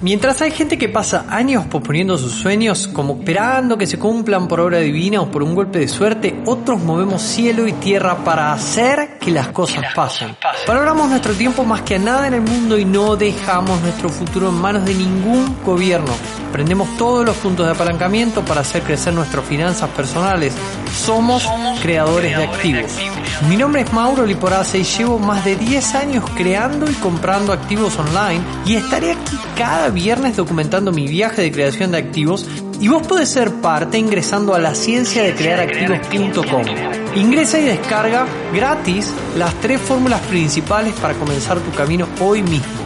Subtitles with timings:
[0.00, 4.60] Mientras hay gente que pasa años posponiendo sus sueños, como esperando que se cumplan por
[4.60, 9.18] obra divina o por un golpe de suerte, otros movemos cielo y tierra para hacer
[9.18, 10.36] que las cosas pasen.
[10.66, 14.48] Valoramos nuestro tiempo más que a nada en el mundo y no dejamos nuestro futuro
[14.48, 16.12] en manos de ningún gobierno.
[16.48, 20.54] Aprendemos todos los puntos de apalancamiento para hacer crecer nuestras finanzas personales.
[20.94, 21.48] Somos,
[21.82, 22.92] creadores, de activos.
[23.48, 27.98] Mi nombre es Mauro Liporace y llevo más de 10 años creando y comprando activos
[27.98, 32.46] online y estaré aquí cada viernes documentando mi viaje de creación de activos
[32.80, 36.64] y vos podés ser parte ingresando a la ciencia de crear activos.com.
[37.14, 42.83] Ingresa y descarga gratis las tres fórmulas principales para comenzar tu camino hoy mismo.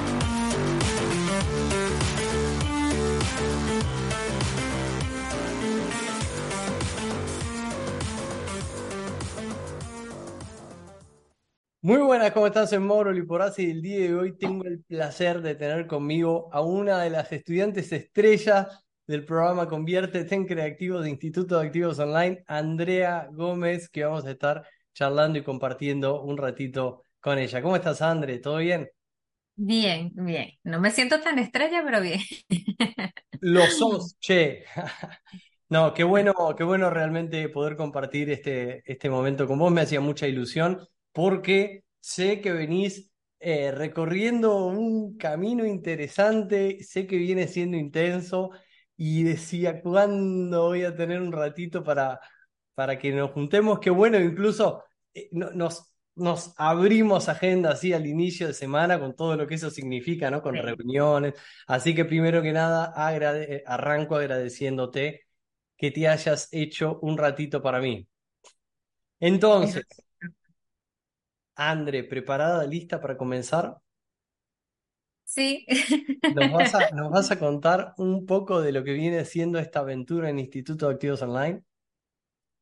[11.88, 12.70] Muy buenas, ¿cómo estás?
[12.74, 16.60] En Mauro Liporazzi y el día de hoy tengo el placer de tener conmigo a
[16.60, 22.44] una de las estudiantes estrellas del programa Conviértete en Creativo de Instituto de Activos Online,
[22.46, 27.62] Andrea Gómez, que vamos a estar charlando y compartiendo un ratito con ella.
[27.62, 28.38] ¿Cómo estás, Andre?
[28.38, 28.90] ¿Todo bien?
[29.56, 30.58] Bien, bien.
[30.64, 32.20] No me siento tan estrella, pero bien.
[33.40, 34.64] Lo sos, che.
[35.70, 39.72] No, qué bueno, qué bueno realmente poder compartir este, este momento con vos.
[39.72, 47.16] Me hacía mucha ilusión porque sé que venís eh, recorriendo un camino interesante, sé que
[47.16, 48.50] viene siendo intenso
[48.96, 52.20] y decía, ¿cuándo voy a tener un ratito para,
[52.74, 53.78] para que nos juntemos?
[53.80, 54.82] Qué bueno, incluso
[55.14, 59.70] eh, nos, nos abrimos agenda así al inicio de semana con todo lo que eso
[59.70, 60.42] significa, ¿no?
[60.42, 61.34] Con reuniones.
[61.66, 65.26] Así que primero que nada, eh, arranco agradeciéndote
[65.76, 68.08] que te hayas hecho un ratito para mí.
[69.20, 69.84] Entonces,
[71.60, 73.78] Andre, ¿preparada, lista para comenzar?
[75.24, 75.66] Sí.
[76.34, 79.80] ¿Nos vas, a, ¿Nos vas a contar un poco de lo que viene siendo esta
[79.80, 81.62] aventura en Instituto de Activos Online?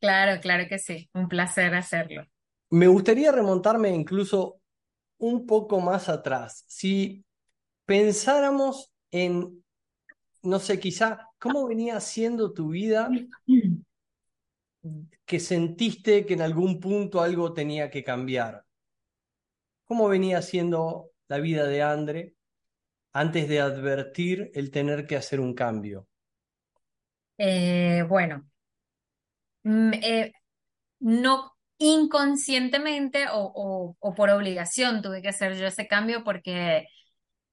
[0.01, 1.11] Claro, claro que sí.
[1.13, 2.27] Un placer hacerlo.
[2.71, 4.61] Me gustaría remontarme incluso
[5.19, 6.65] un poco más atrás.
[6.67, 7.23] Si
[7.85, 9.63] pensáramos en,
[10.43, 13.11] no sé, quizá, ¿cómo venía siendo tu vida
[15.27, 18.66] que sentiste que en algún punto algo tenía que cambiar?
[19.87, 22.35] ¿Cómo venía siendo la vida de Andre
[23.13, 26.09] antes de advertir el tener que hacer un cambio?
[27.39, 28.47] Eh, bueno,
[29.63, 30.33] mm, eh,
[31.01, 36.87] no inconscientemente o, o, por obligación tuve que hacer yo ese cambio porque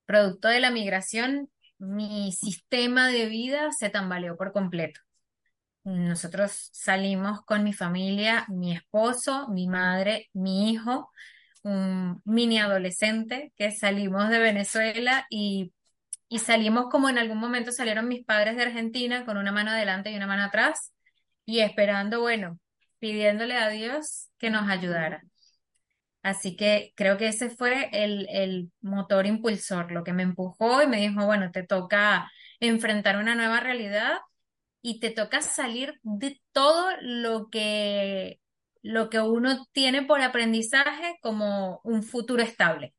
[0.05, 5.01] producto de la migración mi sistema de vida se tambaleó por completo.
[5.83, 11.11] Nosotros salimos con mi familia, mi esposo, mi madre, mi hijo,
[11.63, 15.73] un mini adolescente que salimos de Venezuela y,
[16.29, 20.11] y salimos como en algún momento salieron mis padres de Argentina con una mano adelante
[20.11, 20.93] y una mano atrás
[21.45, 22.59] y esperando, bueno,
[22.99, 25.23] pidiéndole a Dios que nos ayudara.
[26.21, 30.87] Así que creo que ese fue el, el motor impulsor, lo que me empujó y
[30.87, 32.31] me dijo, bueno, te toca
[32.61, 34.19] enfrentar una nueva realidad
[34.81, 38.39] y te toca salir de todo lo que
[38.83, 42.93] lo que uno tiene por aprendizaje como un futuro estable.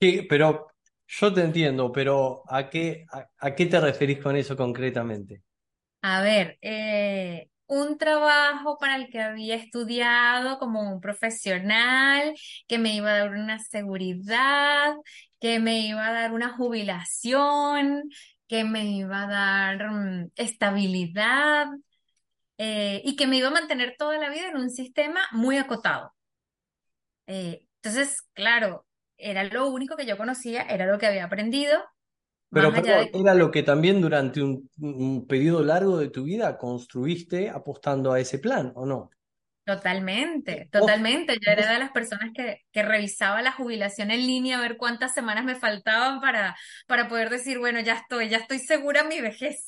[0.00, 0.68] Sí, pero
[1.06, 3.06] yo te entiendo, pero ¿a qué,
[3.38, 5.42] a, qué te referís con eso concretamente?
[6.02, 12.34] A ver, eh, un trabajo para el que había estudiado como un profesional,
[12.68, 14.94] que me iba a dar una seguridad,
[15.40, 18.04] que me iba a dar una jubilación,
[18.46, 21.66] que me iba a dar mm, estabilidad,
[22.58, 26.14] eh, y que me iba a mantener toda la vida en un sistema muy acotado.
[27.26, 28.86] Eh, entonces, claro,
[29.18, 31.78] era lo único que yo conocía, era lo que había aprendido.
[32.50, 38.20] Pero, era lo que también durante un, periodo largo de tu vida construiste apostando a
[38.20, 39.10] ese plan, ¿o no?
[39.64, 41.38] Totalmente, totalmente.
[41.44, 45.12] Yo era de las personas que, que, revisaba la jubilación en línea a ver cuántas
[45.12, 46.56] semanas me faltaban para,
[46.86, 49.65] para poder decir, bueno, ya estoy, ya estoy segura en mi vejez.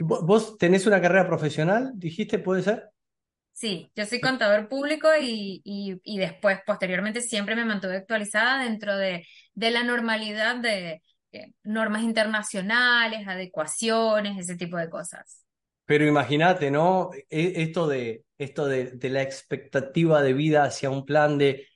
[0.00, 2.90] ¿Vos tenés una carrera profesional, dijiste, puede ser?
[3.52, 9.26] Sí, yo soy contador público y, y, después, posteriormente, siempre me mantuve actualizada dentro de,
[9.52, 11.02] de la normalidad de
[11.32, 15.44] eh, normas internacionales, adecuaciones, ese tipo de cosas.
[15.84, 17.10] Pero imagínate, ¿no?
[17.28, 21.66] E, esto, de, esto de, de la expectativa de vida hacia un plan de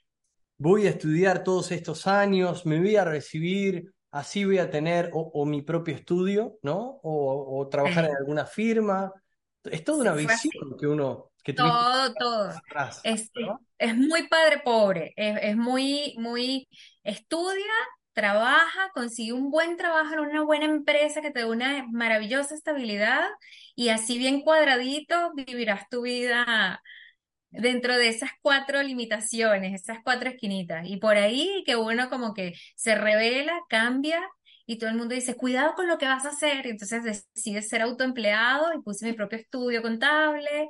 [0.56, 5.44] voy a estudiar todos estos años, me voy a recibir, así voy a tener o,
[5.44, 7.00] mi propio estudio, ¿no?
[7.02, 9.12] O, trabajar en alguna firma.
[9.64, 11.32] Es toda una visión que uno...
[11.43, 12.50] Que todo, todo.
[13.02, 13.31] es,
[13.78, 16.66] es, muy padre pobre, es, es, muy, muy,
[17.02, 17.72] estudia
[18.14, 23.28] trabaja, consigue un buen trabajo en una buena empresa que te dé una maravillosa estabilidad
[23.75, 26.81] y así bien cuadradito vivirás tu vida
[27.54, 30.86] dentro de esas cuatro limitaciones, esas cuatro esquinitas.
[30.88, 34.20] Y por ahí que uno como que se revela, cambia
[34.66, 36.66] y todo el mundo dice, cuidado con lo que vas a hacer.
[36.66, 37.04] Y entonces
[37.34, 40.68] decides ser autoempleado y puse mi propio estudio contable.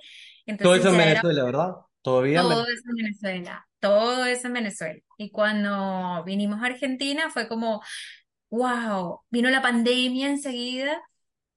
[0.59, 1.71] Todo eso en era Venezuela, ¿verdad?
[2.03, 5.01] Todavía todo eso en Venezuela, todo eso en Venezuela.
[5.17, 7.83] Y cuando vinimos a Argentina fue como,
[8.51, 11.01] wow, vino la pandemia enseguida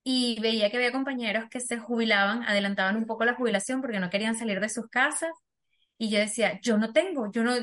[0.10, 4.10] y veía que había compañeros que se jubilaban, adelantaban un poco la jubilación porque no
[4.10, 5.32] querían salir de sus casas.
[5.98, 7.54] Y yo decía, yo no tengo, yo no,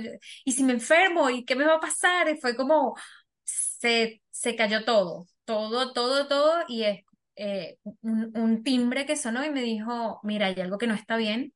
[0.44, 2.28] y si me enfermo, ¿y qué me va a pasar?
[2.28, 2.96] Y fue como,
[3.44, 7.00] se, se cayó todo, todo, todo, todo, y es
[7.36, 11.16] eh, un, un timbre que sonó y me dijo, mira, hay algo que no está
[11.16, 11.54] bien,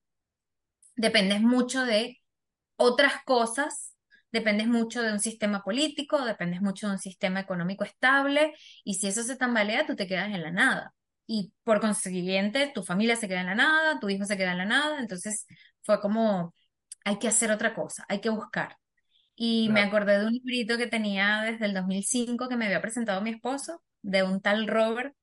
[0.96, 2.18] dependes mucho de
[2.76, 3.94] otras cosas,
[4.32, 8.54] dependes mucho de un sistema político, dependes mucho de un sistema económico estable,
[8.84, 10.94] y si eso se tambalea, tú te quedas en la nada.
[11.26, 14.58] Y por consiguiente, tu familia se queda en la nada, tu hijo se queda en
[14.58, 15.46] la nada, entonces
[15.82, 16.54] fue como,
[17.04, 18.76] hay que hacer otra cosa, hay que buscar.
[19.36, 23.20] Y me acordé de un librito que tenía desde el 2005 que me había presentado
[23.22, 25.14] mi esposo, de un tal Robert,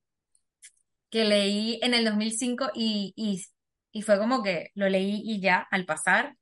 [1.10, 3.44] que leí en el 2005 y, y,
[3.92, 6.36] y fue como que lo leí y ya al pasar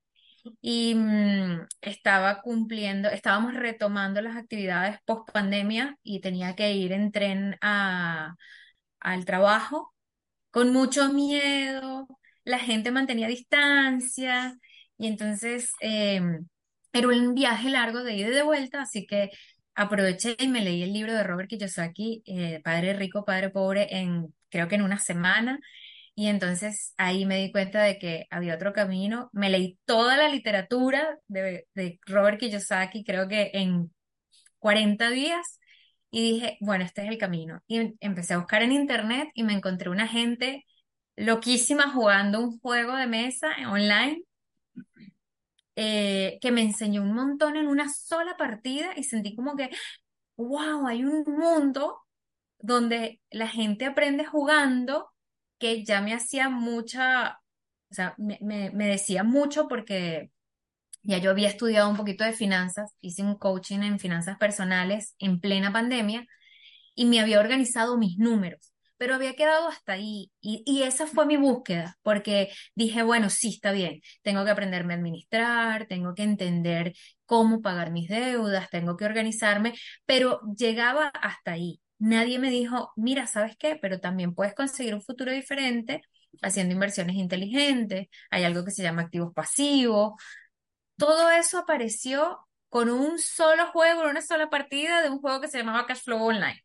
[0.61, 7.13] y mm, estaba cumpliendo, estábamos retomando las actividades post pandemia y tenía que ir en
[7.13, 8.35] tren a,
[9.01, 9.95] al trabajo
[10.51, 12.09] con mucho miedo,
[12.45, 14.57] la gente mantenía distancia
[14.99, 16.21] y entonces eh,
[16.93, 19.31] era un viaje largo de ida y de vuelta, así que
[19.75, 24.33] aproveché y me leí el libro de Robert Kiyosaki, eh, Padre Rico, Padre Pobre, en
[24.49, 25.59] creo que en una semana.
[26.17, 29.31] Y entonces ahí me di cuenta de que había otro camino.
[29.33, 33.93] Me leí toda la literatura de, de Robert Kiyosaki, creo que en
[34.59, 35.61] 40 días,
[36.11, 37.63] y dije, bueno, este es el camino.
[37.67, 40.65] Y em- empecé a buscar en internet y me encontré una gente
[41.17, 44.23] loquísima jugando un juego de mesa online
[45.77, 49.71] eh, que me enseñó un montón en una sola partida y sentí como que,
[50.37, 52.01] wow, hay un mundo
[52.61, 55.11] donde la gente aprende jugando
[55.59, 57.41] que ya me hacía mucha,
[57.91, 60.31] o sea, me, me, decía mucho porque
[61.03, 65.41] ya yo había estudiado un poquito de finanzas, hice un coaching en finanzas personales en
[65.41, 66.27] plena pandemia
[66.95, 71.27] y me había organizado mis números, pero había quedado hasta ahí y, y esa fue
[71.27, 76.23] mi búsqueda, porque dije, bueno, sí, está bien, tengo que aprenderme a administrar, tengo que
[76.25, 76.95] entender
[77.27, 79.75] cómo pagar mis deudas, tengo que organizarme,
[80.07, 81.81] pero llegaba hasta ahí.
[81.99, 83.77] Nadie me dijo, mira, ¿sabes qué?
[83.81, 86.03] Pero también puedes conseguir un futuro diferente
[86.43, 90.15] haciendo inversiones inteligentes, hay algo que se llama activos pasivos.
[90.97, 95.59] Todo eso apareció con un solo juego, una sola partida de un juego que se
[95.59, 96.65] llamaba Cash Flow Online.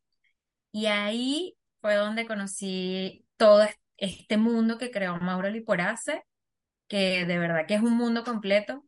[0.72, 6.24] Y ahí fue donde conocí todo es- este mundo que creó Mauro Liporace,
[6.88, 8.86] que de verdad que es un mundo completo,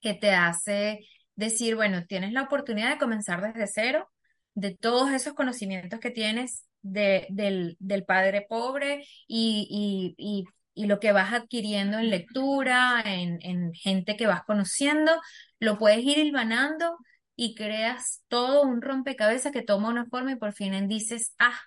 [0.00, 1.00] que te hace
[1.36, 4.10] decir, bueno, tienes la oportunidad de comenzar desde cero,
[4.56, 10.44] de todos esos conocimientos que tienes de, del, del padre pobre y, y, y,
[10.74, 15.12] y lo que vas adquiriendo en lectura, en, en gente que vas conociendo,
[15.60, 16.98] lo puedes ir hilvanando
[17.36, 21.60] y creas todo un rompecabezas que toma una forma y por fin dices, ah,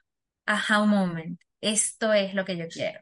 [0.48, 3.00] aha moment, esto es lo que yo quiero.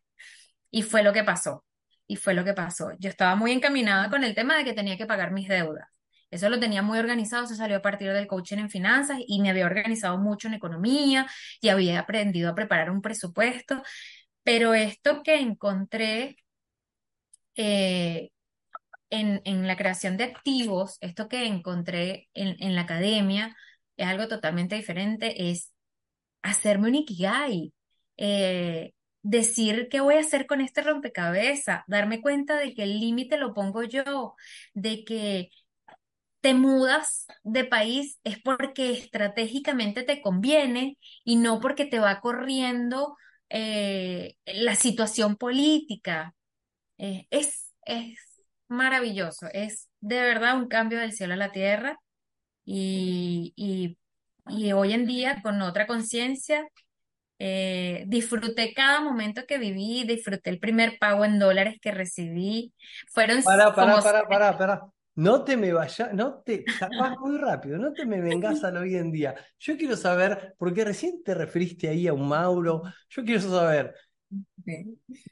[0.71, 1.65] Y fue lo que pasó.
[2.07, 2.91] Y fue lo que pasó.
[2.99, 5.87] Yo estaba muy encaminada con el tema de que tenía que pagar mis deudas.
[6.31, 9.49] Eso lo tenía muy organizado, eso salió a partir del coaching en finanzas y me
[9.49, 11.27] había organizado mucho en economía
[11.61, 13.81] y había aprendido a preparar un presupuesto.
[14.43, 16.37] Pero esto que encontré
[17.55, 18.29] eh,
[19.09, 23.55] en, en la creación de activos, esto que encontré en, en la academia,
[23.97, 25.73] es algo totalmente diferente, es
[26.43, 27.73] hacerme un ikigai,
[28.17, 28.93] eh,
[29.23, 33.53] decir qué voy a hacer con este rompecabezas, darme cuenta de que el límite lo
[33.53, 34.35] pongo yo,
[34.73, 35.49] de que
[36.47, 43.17] te mudas de país es porque estratégicamente te conviene y no porque te va corriendo
[43.49, 46.33] eh, la situación política.
[46.97, 48.17] Eh, es, es
[48.69, 51.99] maravilloso, es de verdad un cambio del cielo a la tierra
[52.63, 53.97] y, y,
[54.47, 56.65] y hoy en día con otra conciencia
[57.39, 62.73] eh, disfruté cada momento que viví, disfruté el primer pago en dólares que recibí.
[63.09, 63.97] Fueron como.
[65.17, 68.95] No te me vayas, no te, vas muy rápido, no te me vengas al hoy
[68.97, 69.33] en día.
[69.57, 73.95] Yo quiero saber, porque recién te referiste ahí a un Mauro, yo quiero saber.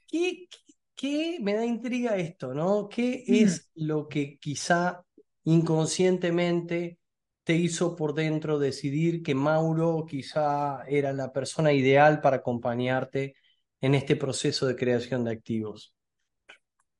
[0.07, 0.47] ¿qué,
[0.95, 2.89] qué, me da intriga esto, ¿no?
[2.89, 5.03] ¿Qué es lo que quizá
[5.43, 6.97] inconscientemente
[7.43, 13.35] te hizo por dentro decidir que Mauro quizá era la persona ideal para acompañarte
[13.81, 15.93] en este proceso de creación de activos?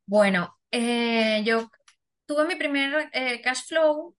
[0.06, 1.68] Bueno, eh, yo
[2.26, 4.16] tuve mi primer eh, cash flow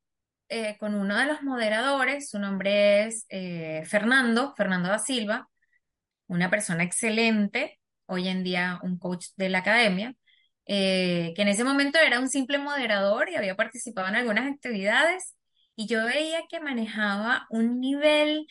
[0.49, 3.27] eh, con uno de los moderadores, su nombre es
[3.89, 5.49] Fernando, Fernando da Silva,
[6.27, 10.15] una persona excelente, hoy en día un coach de la academia,
[10.65, 15.37] que en ese momento era un simple moderador y había participado en algunas actividades.
[15.77, 18.47] Y yo veía que manejaba un nivel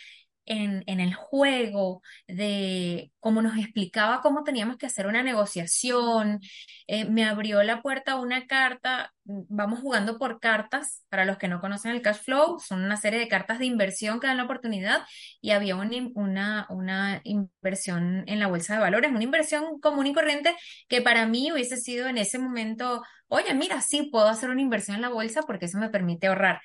[0.46, 6.40] en, el juego, de cómo nos explicaba cómo teníamos que hacer una negociación,
[6.88, 11.62] eh, me abrió la puerta una carta, vamos jugando por cartas, para los que no
[11.62, 15.06] conocen el cash flow, son una serie de cartas de inversión que dan la oportunidad
[15.42, 20.56] y había una, una inversión en la bolsa de valores, una inversión común y corriente
[20.88, 24.96] que para mí hubiese sido en ese momento, oye, mira, sí, puedo hacer una inversión
[24.98, 26.62] en la bolsa porque eso me permite ahorrar.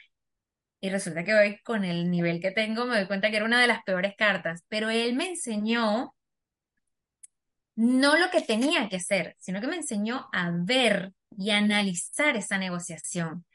[0.81, 3.61] Y resulta que hoy, con el nivel que tengo, me doy cuenta que era una
[3.61, 4.65] de las peores cartas.
[4.69, 6.15] Pero él me enseñó
[7.77, 12.59] no lo que tenía que hacer, sino que me enseñó a ver y analizar esa
[12.59, 13.47] negociación.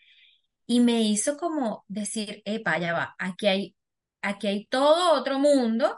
[0.68, 3.76] Y me hizo como decir, epa, ya va, aquí hay,
[4.22, 5.98] aquí hay todo otro mundo.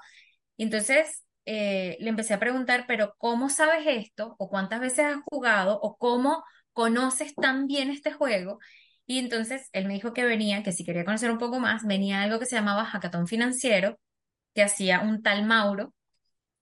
[0.57, 4.35] Y entonces eh, le empecé a preguntar, pero ¿cómo sabes esto?
[4.39, 5.79] ¿O cuántas veces has jugado?
[5.81, 6.43] ¿O cómo
[6.73, 8.59] conoces tan bien este juego?
[9.07, 12.21] Y entonces él me dijo que venía, que si quería conocer un poco más, venía
[12.23, 13.97] algo que se llamaba Hackathon Financiero,
[14.53, 15.93] que hacía un tal Mauro.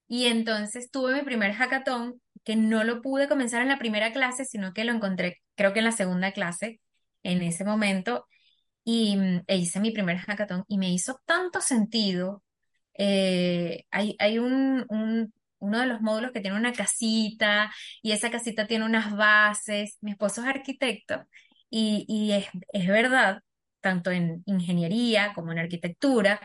[0.08, 4.46] Y entonces tuve mi primer hackathon, que no lo pude comenzar en la primera clase,
[4.46, 6.82] sino que lo encontré, creo que en la segunda clase,
[7.24, 8.28] en ese momento,
[8.84, 12.44] y mm, e hice mi primer hackathon y me hizo tanto sentido.
[12.96, 17.72] Eh, hay hay un, un, uno de los módulos que tiene una casita
[18.02, 19.98] y esa casita tiene unas bases.
[20.02, 21.26] Mi esposo es arquitecto
[21.70, 23.42] y, es, es verdad,
[23.82, 26.40] tanto en ingeniería como en arquitectura,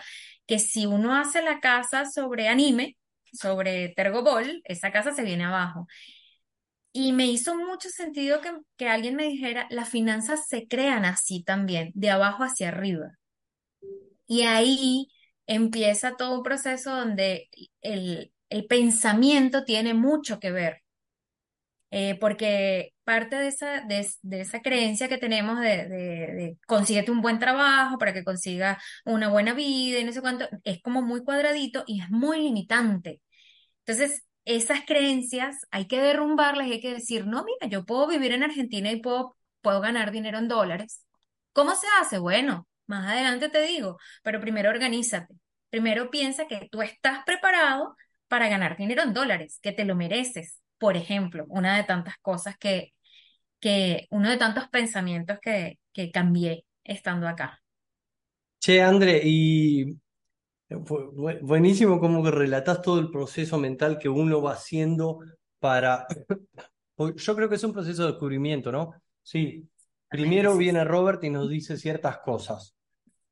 [0.46, 2.96] que si uno hace la casa sobre anime,
[3.32, 5.86] sobre Tergobol, esa casa se viene abajo.
[6.92, 11.42] Y me hizo mucho sentido que, que, alguien me dijera, las finanzas se crean así
[11.44, 13.12] también, de abajo hacia arriba.
[14.26, 15.08] Y ahí
[15.46, 17.48] empieza todo un proceso donde
[17.80, 20.82] el, el pensamiento tiene mucho que ver.
[21.92, 24.09] Eh, porque parte de esa, de,
[24.40, 29.54] esa creencia que tenemos de, de, consíguete un buen trabajo para que consiga una buena
[29.54, 33.20] vida y no sé cuánto, es como muy cuadradito y es muy limitante.
[33.85, 38.32] Entonces, esas creencias hay que derrumbarlas y hay que decir, no, mira, yo puedo vivir
[38.32, 41.04] en Argentina y puedo, puedo ganar dinero en dólares.
[41.52, 42.18] ¿Cómo se hace?
[42.18, 45.35] Bueno, más adelante te digo, pero primero organízate.
[45.70, 47.97] Primero piensa que tú estás preparado
[48.28, 52.56] para ganar dinero en dólares, que te lo mereces por ejemplo, una de tantas cosas
[52.56, 52.94] que,
[53.60, 57.62] que uno de tantos pensamientos que, que cambié estando acá.
[58.58, 59.94] Che, André, y
[61.42, 65.18] buenísimo como que relatas todo el proceso mental que uno va haciendo
[65.58, 66.06] para...
[67.16, 68.94] Yo creo que es un proceso de descubrimiento, ¿no?
[69.22, 69.68] Sí,
[70.08, 72.75] primero viene Robert y nos dice ciertas cosas,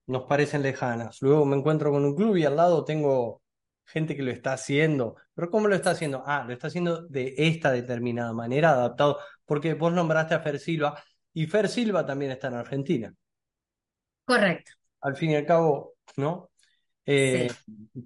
[0.07, 1.19] nos parecen lejanas.
[1.23, 3.43] Luego me encuentro con un club y al lado tengo
[3.88, 5.16] gente que lo está haciendo.
[5.35, 6.23] Pero ¿cómo lo está haciendo?
[6.26, 11.02] Ah, lo está haciendo de esta determinada manera, adaptado, porque vos nombraste a Fer Silva
[11.33, 13.14] y Fer Silva también está en Argentina.
[14.25, 14.73] Correcto.
[15.00, 16.50] Al fin y al cabo, ¿no?
[17.07, 17.50] Eh,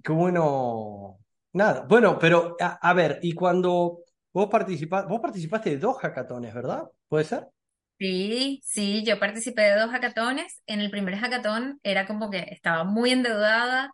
[0.01, 1.19] qué bueno.
[1.51, 3.99] Nada, bueno, pero a, ver, y cuando
[4.31, 6.83] vos participaste, vos participaste de dos hackatones, ¿verdad?
[7.07, 7.47] ¿Puede ser?
[7.99, 10.61] Sí, sí, yo participé de dos hackatones.
[10.65, 13.91] En el primer hackatón era como que estaba muy endeudada,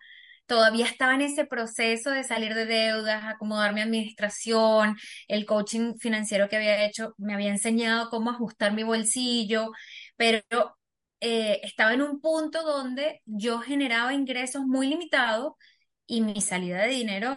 [0.50, 4.98] todavía estaba en ese proceso de salir de deudas, acomodar mi administración,
[5.30, 9.72] el coaching financiero que había hecho me había enseñado cómo ajustar mi bolsillo,
[10.18, 10.42] pero
[11.22, 15.54] eh, estaba en un punto donde yo generaba ingresos muy limitados
[16.08, 17.36] y mi salida de dinero,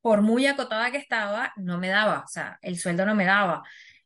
[0.00, 3.62] por muy acotada que estaba, no me daba, o sea, el sueldo no me daba.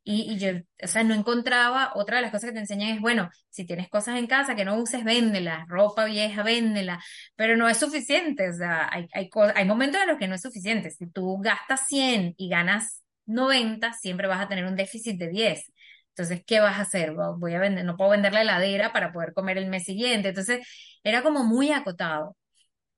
[0.07, 0.51] Y, yo,
[0.83, 3.89] o sea, no encontraba, otra de las cosas que te enseñan es, bueno, si tienes
[3.89, 7.03] cosas en casa que no uses, véndela, ropa vieja, véndela,
[7.37, 10.43] pero no es suficiente, o sea, hay, hay, hay momentos en los que no es
[10.43, 10.91] suficiente.
[10.91, 15.73] Si tú gastas 100 y ganas 90, siempre vas a tener un déficit de 10.
[16.11, 17.13] Entonces, ¿qué vas a hacer?
[17.39, 20.29] Voy a vender, no puedo vender la heladera para poder comer el mes siguiente.
[20.29, 20.67] Entonces,
[21.03, 22.37] era como muy acotado.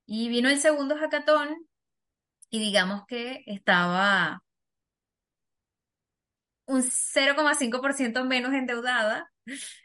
[0.07, 1.57] Y vino el segundo hackathon
[2.51, 4.43] y digamos que estaba
[6.67, 9.31] un 0,5% menos endeudada,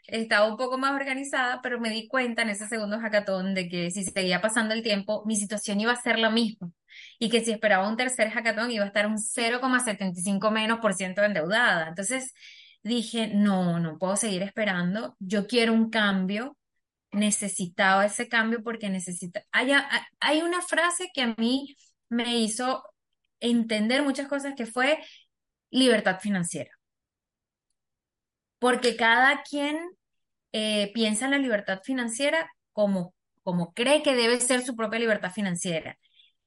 [0.07, 3.91] estaba un poco más organizada, pero me di cuenta en ese segundo hackathon de que
[3.91, 6.71] si seguía pasando el tiempo, mi situación iba a ser la misma
[7.19, 11.23] y que si esperaba un tercer hackathon iba a estar un 0,75 menos por ciento
[11.23, 11.89] endeudada.
[11.89, 12.33] Entonces
[12.83, 16.57] dije, no, no puedo seguir esperando, yo quiero un cambio
[17.11, 19.43] necesitaba ese cambio porque necesita.
[19.51, 19.71] Hay,
[20.19, 21.75] hay una frase que a mí
[22.09, 22.83] me hizo
[23.39, 24.99] entender muchas cosas que fue
[25.71, 26.71] libertad financiera.
[28.59, 29.79] Porque cada quien
[30.51, 35.31] eh, piensa en la libertad financiera como, como cree que debe ser su propia libertad
[35.31, 35.97] financiera.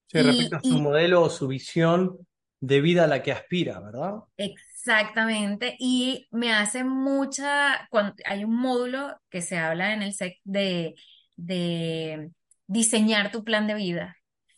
[0.06, 2.18] Sí, respecto a su modelo o su visión
[2.60, 4.14] de vida a la que aspira, ¿verdad?
[4.36, 10.38] Exactamente, y me hace mucha, cuando hay un módulo que se habla en el SEC
[10.44, 10.94] de,
[11.36, 12.30] de
[12.66, 14.16] diseñar tu plan de vida.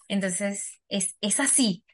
[0.08, 1.84] Entonces, es, es así,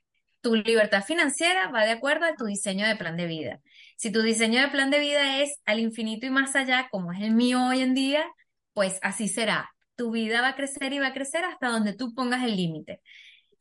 [0.43, 3.61] tu libertad financiera va de acuerdo a tu diseño de plan de vida.
[3.97, 7.23] Si tu diseño de plan de vida es al infinito y más allá, como es
[7.23, 8.25] el mío hoy en día,
[8.75, 9.71] pues así será.
[9.97, 13.01] Tu vida va a crecer y va a crecer hasta donde tú pongas el límite.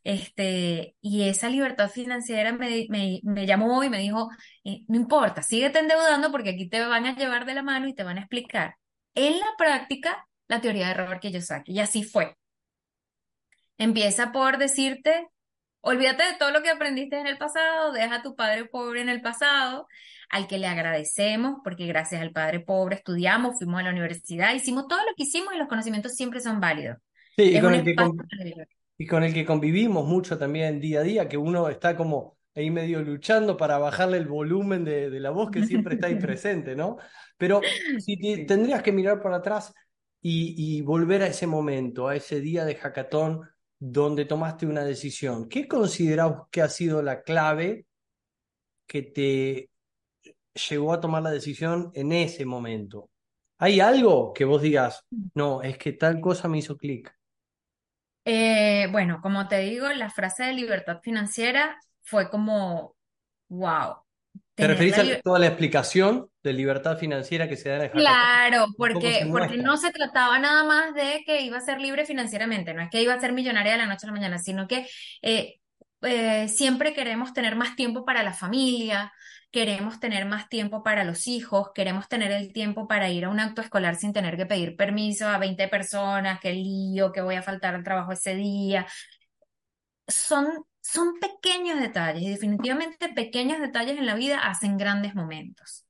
[0.04, 4.32] Este, y esa libertad financiera me, me, llamó y me dijo,
[4.64, 7.94] eh, no importa, síguete endeudando porque aquí te van a llevar de la mano y
[7.94, 8.78] te van a explicar
[9.14, 11.74] en la práctica la teoría de Robert Kiyosaki.
[11.74, 12.36] Y así fue.
[13.78, 15.28] Empieza por decirte,
[15.82, 19.10] olvídate de todo lo que aprendiste en el pasado, deja a tu padre pobre en
[19.10, 19.88] el pasado,
[20.30, 24.88] al que le agradecemos porque gracias al padre pobre estudiamos, fuimos a la universidad, hicimos
[24.88, 26.98] todo lo que hicimos y los conocimientos siempre son válidos.
[27.36, 27.96] Sí, y con el que
[28.98, 32.70] y con el que convivimos mucho también día a día, que uno está como ahí
[32.70, 36.98] medio luchando para bajarle el volumen de, la voz que siempre está ahí presente, ¿no?
[37.36, 37.62] Pero
[37.98, 39.74] si tendrías que mirar para atrás
[40.22, 43.42] y, volver a ese momento, a ese día de hackathon
[43.84, 47.88] donde tomaste una decisión, ¿qué consideras que ha sido la clave
[48.86, 49.72] que te
[50.70, 53.10] llegó a tomar la decisión en ese momento?
[53.58, 57.12] ¿Hay algo que vos digas, no, es que tal cosa me hizo clic?
[58.24, 62.96] Eh, bueno, como te digo, la frase de libertad financiera fue como,
[63.50, 64.01] wow.
[64.62, 68.68] ¿Te referís a toda la explicación de libertad financiera que se da en el Claro,
[68.78, 72.82] porque, porque no se trataba nada más de que iba a ser libre financieramente, no
[72.82, 74.88] es que iba a ser millonaria de la noche a la mañana, sino que
[75.22, 75.60] eh,
[76.02, 79.12] eh, siempre queremos tener más tiempo para la familia,
[79.52, 83.40] queremos tener más tiempo para los hijos, queremos tener el tiempo para ir a un
[83.40, 87.44] acto escolar sin tener que pedir permiso a 20 personas, qué lío, que voy a
[87.44, 88.88] faltar al trabajo ese día.
[90.08, 90.48] Son,
[90.82, 95.86] son pequeños detalles y definitivamente pequeños detalles en la vida hacen grandes momentos.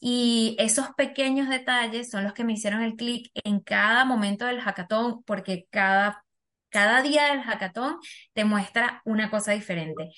[0.00, 4.60] Y esos pequeños detalles son los que me hicieron el clic en cada momento del
[4.60, 6.24] hackathon, porque cada,
[6.70, 7.98] cada día del hackathon
[8.32, 10.10] te muestra una cosa diferente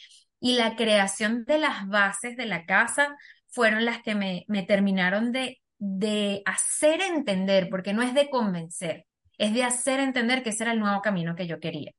[0.43, 3.17] y la creación de las bases de la casa
[3.49, 9.07] fueron las que me, terminaron de, de hacer entender, porque no es de convencer,
[9.39, 11.93] es de hacer entender que ese era el nuevo camino que yo quería.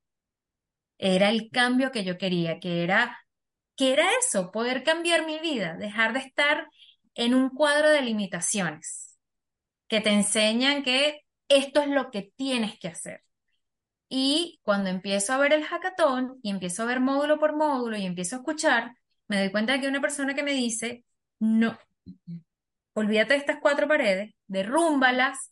[1.06, 3.20] Era el cambio que yo quería, que era,
[3.76, 6.70] que era eso, poder cambiar mi vida, dejar de estar
[7.14, 9.20] en un cuadro de limitaciones
[9.90, 13.22] que te enseñan que esto es lo que tienes que hacer.
[14.08, 18.06] Y cuando empiezo a ver el hackathon y empiezo a ver módulo por módulo y
[18.06, 18.96] empiezo a escuchar,
[19.28, 21.04] me doy cuenta de que una persona que me dice,
[21.38, 21.78] no,
[22.94, 25.52] olvídate de estas cuatro paredes, derrúmbalas,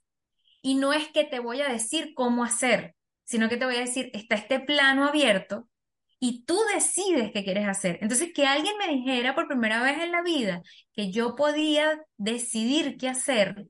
[0.61, 2.95] y no es que te voy a decir cómo hacer,
[3.31, 5.69] sino que te voy a decir, está este plano abierto
[6.19, 7.97] y tú decides qué quieres hacer.
[8.01, 12.97] Entonces, que alguien me dijera por primera vez en la vida que yo podía decidir
[12.97, 13.67] qué hacer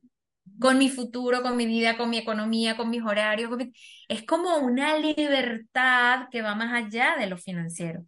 [0.60, 3.52] con mi futuro, con mi vida, con mi economía, con mis horarios.
[4.08, 8.04] Es como una libertad que va más allá de lo financiero.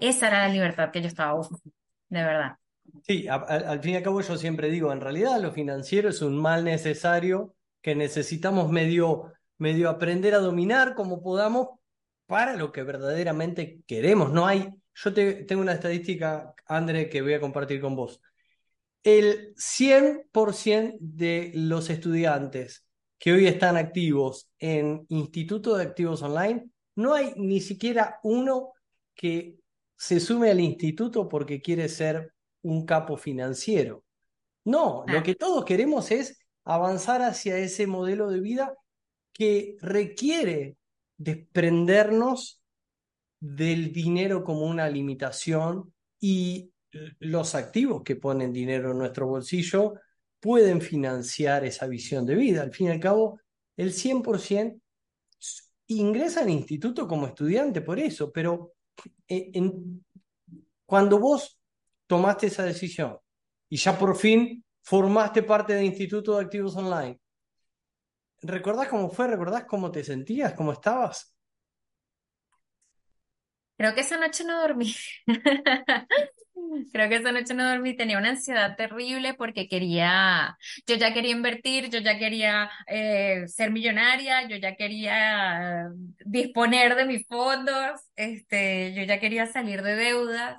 [0.00, 1.62] Esa era la libertad que yo estaba buscando,
[2.08, 2.56] de verdad.
[3.04, 6.36] Sí, al fin y al cabo yo siempre digo, en realidad lo financiero es un
[6.36, 11.68] mal necesario que necesitamos medio, medio aprender a dominar como podamos
[12.26, 14.32] para lo que verdaderamente queremos.
[14.32, 18.20] No hay, yo te, tengo una estadística, André, que voy a compartir con vos
[19.06, 22.84] el 100% de los estudiantes
[23.18, 28.72] que hoy están activos en Instituto de Activos Online, no hay ni siquiera uno
[29.14, 29.60] que
[29.96, 34.02] se sume al instituto porque quiere ser un capo financiero.
[34.64, 35.22] No, lo ah.
[35.22, 38.74] que todos queremos es avanzar hacia ese modelo de vida
[39.36, 40.76] que requiere
[41.18, 42.62] desprendernos
[43.38, 46.70] del dinero como una limitación y
[47.18, 49.94] los activos que ponen dinero en nuestro bolsillo
[50.40, 52.62] pueden financiar esa visión de vida.
[52.62, 53.40] Al fin y al cabo,
[53.76, 54.80] el 100%
[55.88, 58.72] ingresa al instituto como estudiante por eso, pero
[59.28, 59.52] eh,
[60.86, 61.60] cuando vos
[62.06, 63.18] tomaste esa decisión
[63.68, 67.18] y ya por fin formaste parte del Instituto de Activos Online,
[68.46, 69.28] ¿recordás cómo fue?
[69.28, 70.54] ¿Recordás cómo te sentías?
[70.54, 71.36] ¿Cómo estabas?
[73.76, 74.94] Creo que esa noche no dormí.
[76.92, 80.56] Creo que esa noche no dormí, tenía una ansiedad terrible porque quería,
[80.86, 85.90] yo ya quería invertir, yo ya quería eh, ser millonaria, yo ya quería
[86.24, 90.56] disponer de mis fondos, este, yo ya quería salir de deudas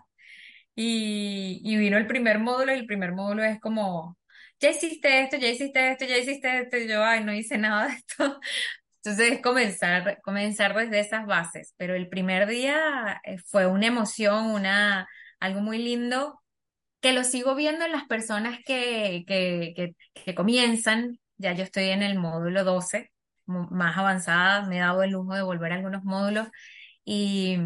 [0.76, 4.18] y, y vino el primer módulo y el primer módulo es como,
[4.60, 7.88] ya hiciste esto, ya hiciste esto, ya hiciste esto, y yo, ay, no hice nada
[7.88, 8.40] de esto.
[9.04, 14.48] Entonces es comenzar, comenzar desde esas bases, pero el primer día eh, fue una emoción,
[14.48, 15.08] una,
[15.40, 16.42] algo muy lindo,
[17.02, 21.86] que lo sigo viendo en las personas que, que, que, que comienzan, ya yo estoy
[21.90, 23.12] en el módulo 12,
[23.46, 26.48] mu- más avanzada, me he dado el lujo de volver a algunos módulos
[27.06, 27.58] y,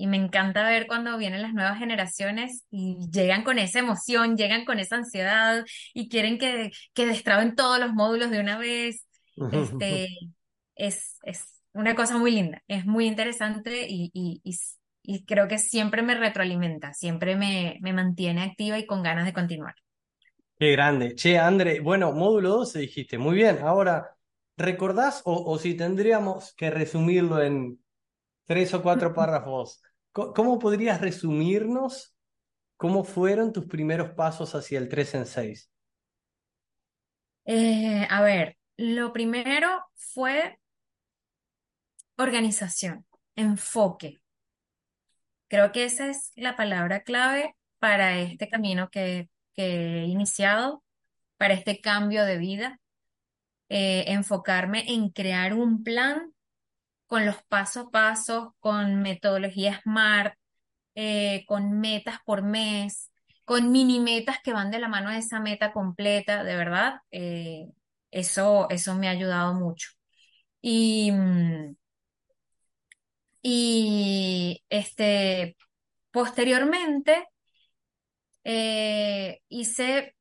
[0.00, 4.64] y me encanta ver cuando vienen las nuevas generaciones y llegan con esa emoción, llegan
[4.64, 9.06] con esa ansiedad y quieren que, que destraben todos los módulos de una vez.
[9.50, 10.08] Este,
[10.74, 14.56] es, es una cosa muy linda, es muy interesante y, y, y,
[15.02, 19.32] y creo que siempre me retroalimenta, siempre me, me mantiene activa y con ganas de
[19.32, 19.74] continuar.
[20.58, 21.14] Qué grande.
[21.14, 23.58] Che, André, bueno, módulo 12 dijiste, muy bien.
[23.62, 24.16] Ahora,
[24.56, 27.82] ¿recordás o, o si tendríamos que resumirlo en
[28.46, 29.82] tres o cuatro párrafos,
[30.12, 32.16] ¿cómo podrías resumirnos
[32.76, 35.70] cómo fueron tus primeros pasos hacia el 3 en 6?
[37.44, 40.58] Eh, a ver, lo primero fue
[42.16, 44.22] organización, enfoque.
[45.48, 50.82] Creo que esa es la palabra clave para este camino que, he iniciado,
[51.36, 52.80] para este cambio de vida.
[53.68, 56.32] Eh, enfocarme en crear un plan
[57.10, 60.34] con los paso a paso, con metodología SMART,
[60.94, 63.10] eh, con metas por mes,
[63.44, 67.66] con mini metas que van de la mano de esa meta completa, de verdad, eh,
[68.12, 69.90] eso, eso me ha ayudado mucho.
[70.62, 71.74] Y, mm,
[73.42, 75.56] y este,
[76.12, 77.26] posteriormente
[78.44, 80.16] eh, hice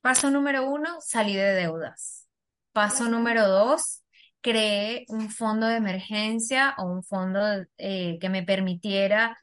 [0.00, 2.28] paso número uno, salí de deudas.
[2.72, 4.03] Paso número dos,
[4.44, 7.40] creé un fondo de emergencia o un fondo
[7.78, 9.38] eh, que me permitiera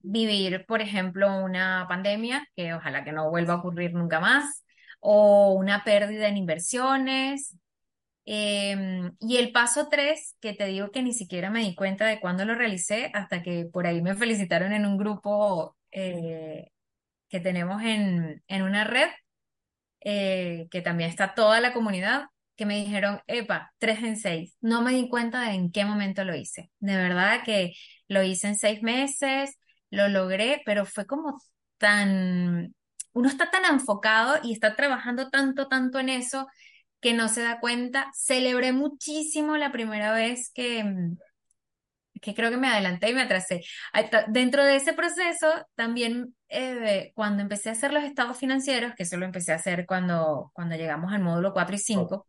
[0.00, 4.64] vivir, por ejemplo, una pandemia, que ojalá que no vuelva a ocurrir nunca más,
[5.00, 7.54] o una pérdida en inversiones.
[8.24, 12.18] Em, y el paso tres, que te digo que ni siquiera me di cuenta de
[12.18, 16.70] cuándo lo realicé, hasta que por ahí me felicitaron en un grupo eh,
[17.28, 19.10] que tenemos en, en una red,
[20.00, 22.24] eh, que también está toda la comunidad,
[22.60, 24.54] que me dijeron, epa, tres en seis.
[24.60, 26.70] No me di cuenta de en qué momento lo hice.
[26.78, 27.72] De verdad que
[28.06, 29.56] lo hice en seis meses,
[29.88, 31.40] lo logré, pero fue como
[31.78, 32.74] tan,
[33.14, 36.48] uno está tan enfocado y está trabajando tanto, tanto en eso
[37.00, 38.10] que no se da cuenta.
[38.14, 41.16] Celebré muchísimo la primera vez que, mm,
[42.20, 43.62] que creo que me adelanté y me atrasé.
[44.28, 49.16] Dentro de ese proceso, también eh, cuando empecé a hacer los estados financieros, que eso
[49.16, 52.26] lo empecé a hacer cuando, cuando llegamos al módulo 4 y 5,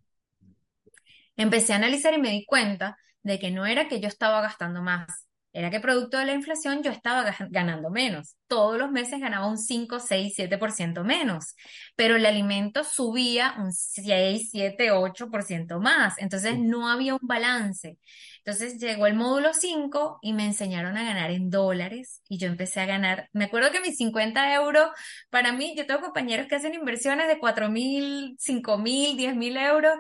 [1.41, 4.81] empecé a analizar y me di cuenta de que no era que yo estaba gastando
[4.81, 8.35] más, era que producto de la inflación yo estaba ga- ganando menos.
[8.47, 11.55] Todos los meses ganaba un 5, 6, 7% menos,
[11.95, 16.17] pero el alimento subía un 6, 7, 8% más.
[16.19, 17.97] Entonces no había un balance.
[18.39, 22.79] Entonces llegó el módulo 5 y me enseñaron a ganar en dólares y yo empecé
[22.79, 23.29] a ganar.
[23.33, 24.89] Me acuerdo que mis 50 euros,
[25.29, 29.57] para mí, yo tengo compañeros que hacen inversiones de 4 mil, 5 mil, 10 mil
[29.57, 29.93] euros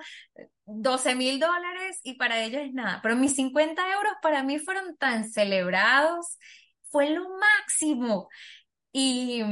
[0.65, 2.99] 12 mil dólares y para ellos es nada.
[3.03, 6.37] Pero mis 50 euros para mí fueron tan celebrados,
[6.89, 8.29] fue lo máximo.
[8.93, 9.43] Y,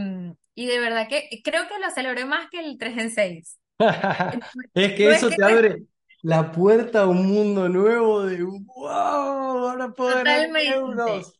[0.55, 3.59] y de verdad que creo que lo celebré más que el 3 en 6.
[4.73, 5.83] Es que No es eso que te abre
[6.21, 11.33] la puerta a un mundo nuevo de wow, ahora puedo ganar totalmente, euros.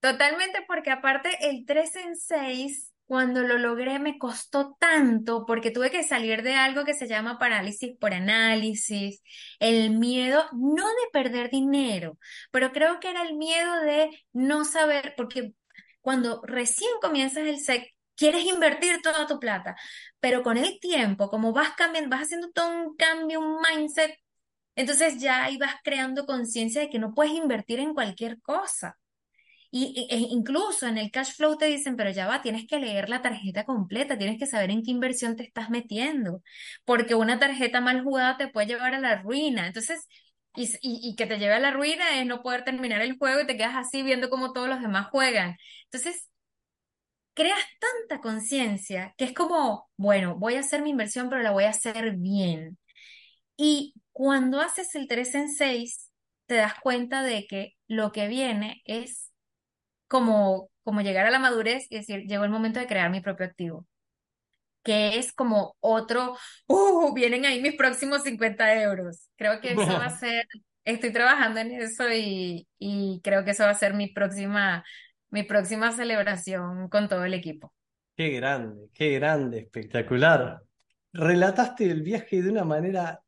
[0.00, 5.90] totalmente porque aparte el 3 en 6, cuando lo logré me costó tanto porque tuve
[5.90, 9.20] que salir de algo que se llama parálisis por análisis,
[9.60, 12.18] el miedo no de perder dinero,
[12.50, 15.52] pero creo que era el miedo de no saber, porque
[16.00, 19.76] cuando recién comienzas el SEC, quieres invertir toda tu plata,
[20.18, 24.16] pero con el tiempo, como vas cambiando, vas haciendo todo un cambio, un mindset,
[24.74, 28.96] entonces ya ahí vas creando conciencia de que no puedes invertir en cualquier cosa.
[29.74, 33.08] Y, e- incluso en el cash flow te dicen, pero ya va, tienes que leer
[33.08, 36.42] la tarjeta completa, tienes que saber en qué inversión te estás metiendo,
[36.84, 39.66] porque una tarjeta mal jugada te puede llevar a la ruina.
[39.66, 40.06] Entonces,
[40.54, 43.46] y, y que te lleve a la ruina es no poder terminar el juego y
[43.46, 45.56] te quedas así viendo cómo todos los demás juegan.
[45.84, 46.28] Entonces,
[47.34, 51.64] creas tanta conciencia que es como, bueno, voy a hacer mi inversión, pero la voy
[51.64, 52.78] a hacer bien.
[53.58, 56.10] Y cuando haces el 3 en 6,
[56.46, 59.31] te das cuenta de que lo que viene es
[60.12, 63.46] como como llegar a la madurez y decir, llegó el momento de crear mi propio
[63.46, 63.86] activo,
[64.82, 69.28] que es como otro, uh, vienen ahí mis próximos 50 euros.
[69.36, 70.46] Creo que eso va a ser,
[70.84, 74.84] estoy trabajando en eso y, y creo que eso va a ser mi próxima,
[75.30, 77.72] mi próxima celebración con todo el equipo.
[78.16, 80.60] Qué grande, qué grande, espectacular.
[81.12, 83.22] Relataste el viaje de una manera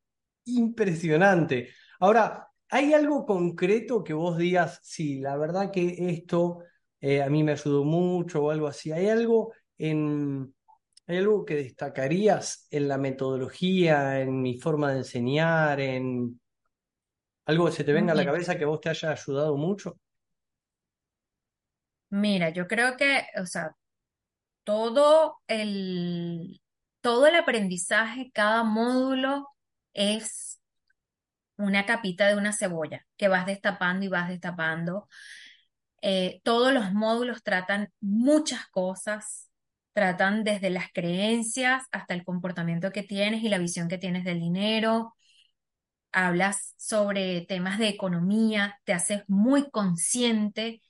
[0.45, 1.71] impresionante.
[2.01, 6.63] Ahora, ¿hay algo concreto que vos digas, sí, la verdad que esto
[7.07, 8.91] eh, a mí me ayudó mucho o algo así?
[8.93, 10.55] ¿Hay algo en,
[11.07, 16.41] ¿hay algo que destacarías en la metodología, en mi forma de enseñar, en
[17.47, 19.99] algo que se te venga a la cabeza que vos te haya ayudado mucho?
[22.11, 23.77] Mira, yo creo que, o sea,
[24.65, 26.61] todo el,
[27.01, 29.49] todo el aprendizaje, cada módulo
[29.95, 30.61] es
[31.57, 35.09] una capita de una cebolla que vas destapando y vas destapando.
[36.07, 39.51] Eh, todos los módulos tratan muchas cosas,
[39.95, 44.39] tratan desde las creencias hasta el comportamiento que tienes y la visión que tienes del
[44.39, 45.15] dinero.
[46.13, 50.83] Hablas sobre temas de economía, te haces muy consciente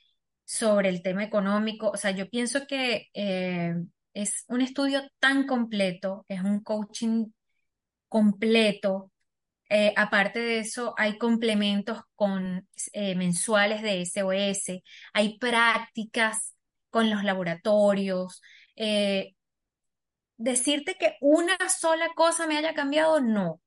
[0.45, 1.91] sobre el tema económico.
[1.91, 3.75] O sea, yo pienso que eh,
[4.15, 7.27] es un estudio tan completo, es un coaching
[8.09, 9.13] completo.
[9.71, 16.55] Eh, aparte de eso, hay complementos con eh, mensuales de SOS, hay prácticas
[16.91, 18.41] con los laboratorios.
[20.37, 23.61] decirte que una sola cosa me haya cambiado, no,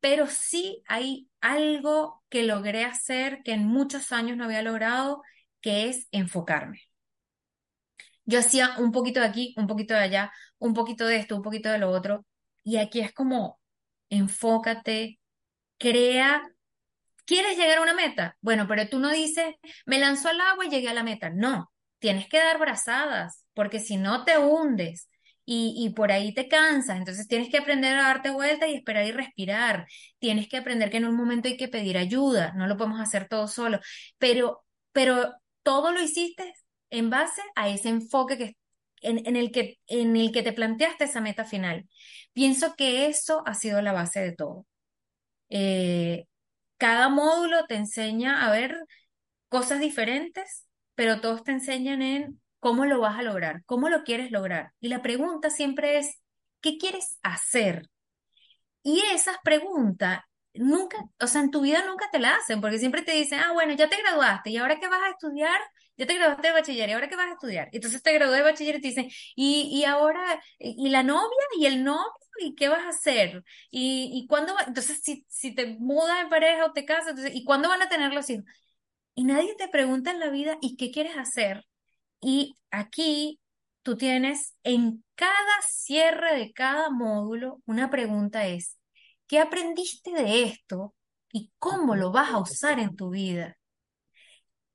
[0.00, 5.22] pero sí hay algo que logré hacer que en muchos años no había logrado
[5.60, 6.80] que es enfocarme.
[8.24, 11.42] Yo hacía un poquito de aquí, un poquito de allá, un poquito de esto, un
[11.42, 12.26] poquito de lo otro,
[12.64, 13.60] y aquí es como,
[14.10, 15.20] enfócate,
[15.82, 16.42] crea,
[17.26, 18.36] ¿quieres llegar a una meta?
[18.40, 21.30] Bueno, pero tú no dices, me lanzó al agua y llegué a la meta.
[21.30, 25.08] No, tienes que dar brazadas, porque si no te hundes.
[25.44, 29.04] Y, y, por ahí te cansas, entonces tienes que aprender a darte vuelta y esperar
[29.06, 29.86] y respirar.
[30.20, 33.26] Tienes que aprender que en un momento hay que pedir ayuda, no lo podemos hacer
[33.28, 33.80] todo solo,
[34.18, 36.54] pero, pero todo lo hiciste
[36.90, 38.56] en base a ese enfoque que,
[39.00, 41.88] en, el que, en el que te planteaste esa meta final.
[42.32, 44.66] Pienso que eso ha sido la base de todo.
[45.54, 46.26] Eh,
[46.78, 48.76] cada módulo te enseña a ver
[49.48, 54.30] cosas diferentes, pero todos te enseñan en cómo lo vas a lograr, cómo lo quieres
[54.30, 54.72] lograr.
[54.80, 56.20] Y la pregunta siempre es,
[56.62, 57.88] ¿qué quieres hacer?
[58.82, 60.20] Y esas preguntas
[60.54, 63.52] nunca, o sea, en tu vida nunca te la hacen, porque siempre te dicen, ah,
[63.52, 65.60] bueno, ya te graduaste, ¿y ahora qué vas a estudiar?
[65.96, 67.68] Ya te graduaste de bachiller, ¿y ahora qué vas a estudiar?
[67.72, 71.66] Entonces te gradué de bachiller y te dicen, ¿y, y ahora, y la novia, y
[71.66, 73.44] el novio, y qué vas a hacer?
[73.70, 74.62] ¿Y, y cuándo va?
[74.66, 78.12] Entonces, si, si te mudas de pareja o te casas, ¿y cuándo van a tener
[78.12, 78.44] los hijos?
[79.14, 81.66] Y nadie te pregunta en la vida, ¿y qué quieres hacer?
[82.20, 83.40] Y aquí
[83.82, 88.78] tú tienes en cada cierre de cada módulo, una pregunta es,
[89.32, 90.94] ¿Qué aprendiste de esto
[91.32, 93.56] y cómo lo vas a usar en tu vida?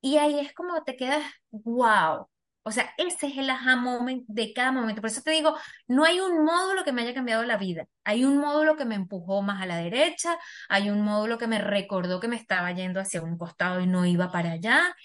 [0.01, 2.27] Y ahí es como te quedas, wow.
[2.63, 4.99] O sea, ese es el aha moment de cada momento.
[4.99, 5.55] Por eso te digo,
[5.87, 7.85] no hay un módulo que me haya cambiado la vida.
[8.03, 10.39] Hay un módulo que me empujó más a la derecha,
[10.69, 14.07] hay un módulo que me recordó que me estaba yendo hacia un costado y no
[14.07, 14.95] iba para allá.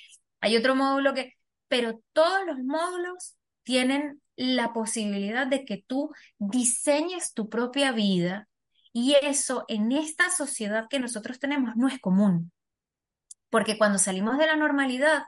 [0.41, 1.35] Hay otro módulo que,
[1.69, 8.49] pero todos los módulos tienen la posibilidad de que tú diseñes tu propia vida
[8.93, 12.53] y eso en esta sociedad que nosotros tenemos no es común,
[13.51, 15.23] porque cuando salimos de la normalidad,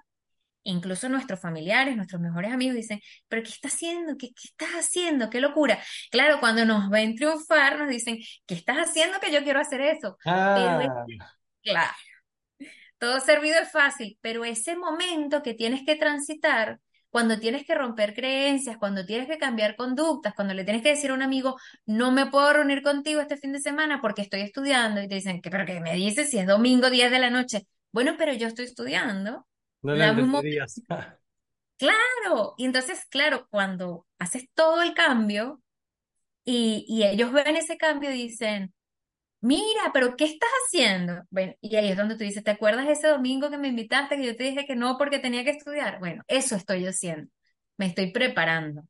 [0.64, 4.16] incluso nuestros familiares, nuestros mejores amigos dicen, pero ¿qué estás haciendo?
[4.16, 5.30] ¿Qué, estás haciendo?
[5.30, 5.78] ¡Qué locura!
[6.10, 10.16] Claro, cuando nos ven triunfar, nos dicen, ¿qué estás haciendo que yo quiero hacer eso?
[10.24, 11.04] Pero ah.
[11.62, 11.94] claro,
[12.98, 16.80] todo servido es fácil, pero ese momento que tienes que transitar
[17.14, 21.12] cuando tienes que romper creencias, cuando tienes que cambiar conductas, cuando le tienes que decir
[21.12, 25.00] a un amigo, no me puedo reunir contigo este fin de semana porque estoy estudiando,
[25.00, 27.68] y te dicen, ¿qué, pero qué me dices si es domingo 10 de la noche?
[27.92, 29.46] Bueno, pero yo estoy estudiando.
[29.82, 30.12] No la
[31.78, 35.62] Claro, y entonces, claro, cuando haces todo el cambio
[36.44, 38.74] y, y ellos ven ese cambio y dicen,
[39.44, 41.22] mira, pero ¿qué estás haciendo?
[41.30, 44.24] Bueno, y ahí es donde tú dices, ¿te acuerdas ese domingo que me invitaste que
[44.24, 45.98] yo te dije que no porque tenía que estudiar?
[45.98, 47.30] Bueno, eso estoy haciendo,
[47.76, 48.82] me estoy preparando.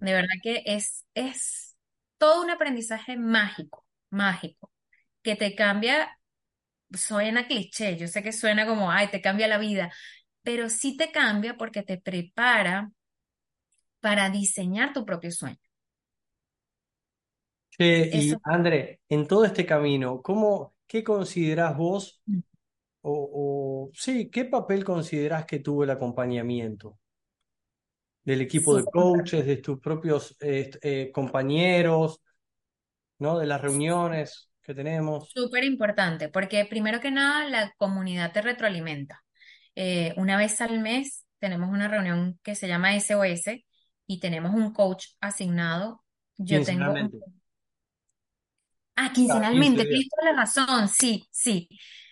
[0.00, 1.76] De verdad que es, es
[2.18, 4.72] todo un aprendizaje mágico, mágico,
[5.22, 6.10] que te cambia,
[6.92, 9.92] suena cliché, yo sé que suena como, ay, te cambia la vida,
[10.42, 12.90] pero sí te cambia porque te prepara
[14.00, 15.67] para diseñar tu propio sueño
[17.78, 22.38] y André, en todo este camino, ¿cómo, qué considerás vos mm.
[23.02, 26.98] o, sí, qué papel considerás que tuvo el acompañamiento?
[28.28, 32.20] del equipo de coaches, de tus propios eh, compañeros,
[33.18, 33.38] ¿no?
[33.38, 35.30] De las reuniones que tenemos.
[35.30, 39.24] Súper importante, porque primero que nada la comunidad te retroalimenta.
[39.74, 43.62] Eh, una vez al mes tenemos una reunión que se llama SOS
[44.06, 46.04] y tenemos un coach asignado.
[46.36, 46.94] Yo tengo...
[49.00, 51.68] Ah, quincenalmente, tienes toda la razón, sí, sí.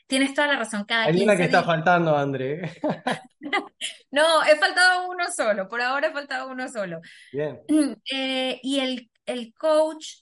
[0.07, 0.85] Tienes toda la razón.
[0.85, 2.61] Cada Hay una que está faltando, André.
[4.12, 5.68] no, he faltado uno solo.
[5.68, 7.01] Por ahora he faltado uno solo.
[7.33, 7.61] Bien.
[8.12, 10.20] Eh, y el, el coach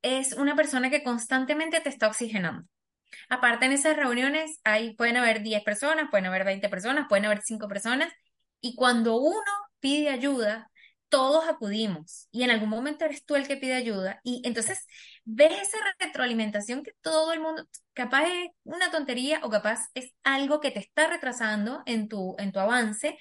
[0.00, 2.66] es una persona que constantemente te está oxigenando.
[3.28, 7.42] Aparte, en esas reuniones hay, pueden haber 10 personas, pueden haber 20 personas, pueden haber
[7.42, 8.10] 5 personas,
[8.62, 9.50] y cuando uno
[9.80, 10.70] pide ayuda,
[11.08, 14.86] todos acudimos y en algún momento eres tú el que pide ayuda y entonces
[15.24, 20.60] ves esa retroalimentación que todo el mundo, capaz es una tontería o capaz es algo
[20.60, 23.18] que te está retrasando en tu, en tu avance,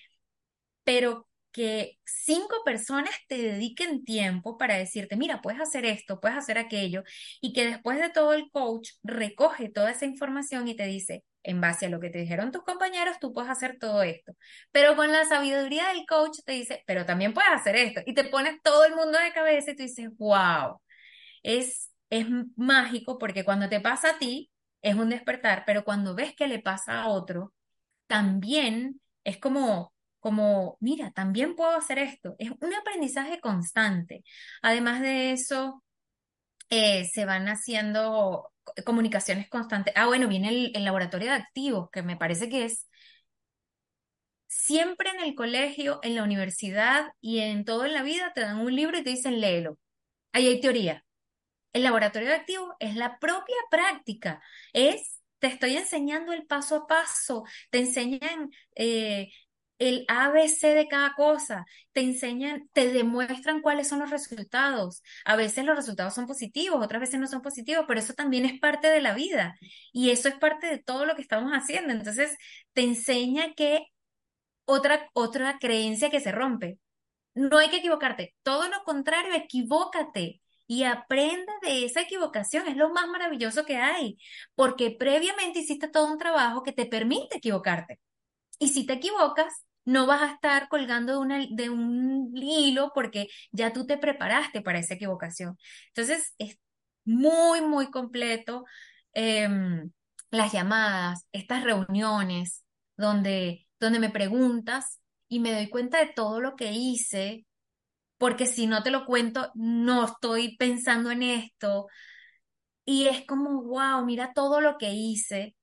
[0.83, 6.57] pero que cinco personas te dediquen tiempo para decirte, mira, puedes hacer esto, puedes hacer
[6.59, 7.03] aquello,
[7.41, 11.61] y que después de todo el coach recoge toda esa información y te dice, en
[11.61, 14.33] base a lo que te dijeron tus compañeros, tú puedes hacer todo esto.
[14.71, 18.01] Pero con la sabiduría del coach te dice, pero también puedes hacer esto.
[18.05, 20.81] Y te pones todo el mundo de cabeza y tú dices, wow,
[21.43, 26.35] es, es mágico porque cuando te pasa a ti es un despertar, pero cuando ves
[26.35, 27.53] que le pasa a otro,
[28.07, 32.35] también es como como, mira, también puedo hacer esto.
[32.39, 34.23] Es un aprendizaje constante.
[34.61, 35.83] Además de eso,
[36.69, 38.51] eh, se van haciendo
[38.85, 39.93] comunicaciones constantes.
[39.95, 42.87] Ah, bueno, viene el, laboratorio de activos, que me parece que es
[44.47, 48.59] siempre en el colegio, en la universidad y en todo en la vida te dan
[48.59, 49.79] un libro y te dicen léelo.
[50.33, 51.05] Ahí hay teoría.
[51.73, 54.41] El laboratorio de activos es la propia práctica,
[54.73, 59.31] es te estoy enseñando el paso a paso, te enseñan eh,
[59.79, 65.03] el ABC de cada cosa, te enseñan, te demuestran cuáles son los resultados.
[65.25, 68.59] A veces los resultados son positivos, otras veces no son positivos, pero eso también es
[68.59, 69.55] parte de la vida
[69.93, 71.93] y eso es parte de todo lo que estamos haciendo.
[71.93, 72.37] Entonces,
[72.73, 73.87] te enseña que
[74.65, 76.79] otra, otra creencia que se rompe.
[77.35, 82.67] No hay que equivocarte, todo lo contrario, equivócate y aprende de esa equivocación.
[82.67, 84.17] Es lo más maravilloso que hay,
[84.55, 87.99] porque previamente hiciste todo un trabajo que te permite equivocarte.
[88.59, 93.85] Y si te equivocas, no vas a estar colgando de, un hilo porque ya tú
[93.87, 95.57] te preparaste para esa equivocación.
[95.87, 96.59] Entonces, es
[97.05, 98.65] muy, muy completo
[99.13, 99.91] em,
[100.31, 102.65] las llamadas, estas reuniones
[102.97, 107.45] donde, donde me preguntas y me doy cuenta de todo lo que hice,
[108.17, 111.87] porque si no te lo cuento, no estoy pensando en esto.
[112.85, 115.55] Y es como, wow, mira todo lo que hice.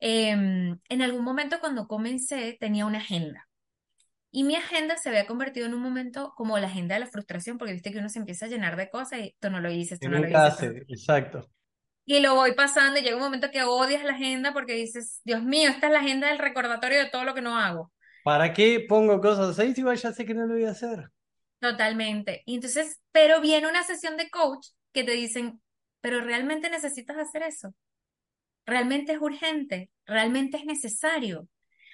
[0.00, 3.47] Em, en algún momento cuando comencé tenía una agenda
[4.30, 7.56] y mi agenda se había convertido en un momento como la agenda de la frustración,
[7.58, 9.98] porque viste que uno se empieza a llenar de cosas y tú no lo dices,
[9.98, 10.82] tú no lo dices.
[10.88, 11.48] exacto.
[12.04, 15.42] Y lo voy pasando y llega un momento que odias la agenda porque dices, Dios
[15.42, 17.92] mío, esta es la agenda del recordatorio de todo lo que no hago.
[18.24, 21.10] ¿Para qué pongo cosas ahí si ya sé que no lo voy a hacer?
[21.60, 22.42] Totalmente.
[22.46, 25.60] Y entonces, pero viene una sesión de coach que te dicen,
[26.00, 27.74] pero realmente necesitas hacer eso.
[28.64, 31.48] Realmente es urgente, realmente es necesario.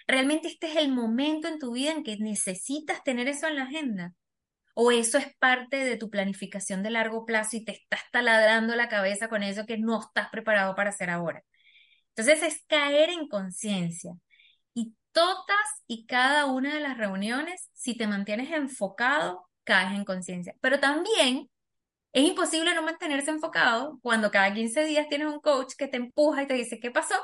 [0.06, 3.64] ¿Realmente este es el momento en tu vida en que necesitas tener eso en la
[3.64, 4.14] agenda?
[4.74, 8.88] ¿O eso es parte de tu planificación de largo plazo y te estás taladrando la
[8.88, 11.42] cabeza con eso que no estás preparado para hacer ahora?
[12.10, 14.12] Entonces es caer en conciencia.
[14.74, 20.54] Y todas y cada una de las reuniones, si te mantienes enfocado, caes en conciencia.
[20.60, 21.50] Pero también
[22.12, 26.42] es imposible no mantenerse enfocado cuando cada 15 días tienes un coach que te empuja
[26.44, 27.14] y te dice, ¿qué pasó?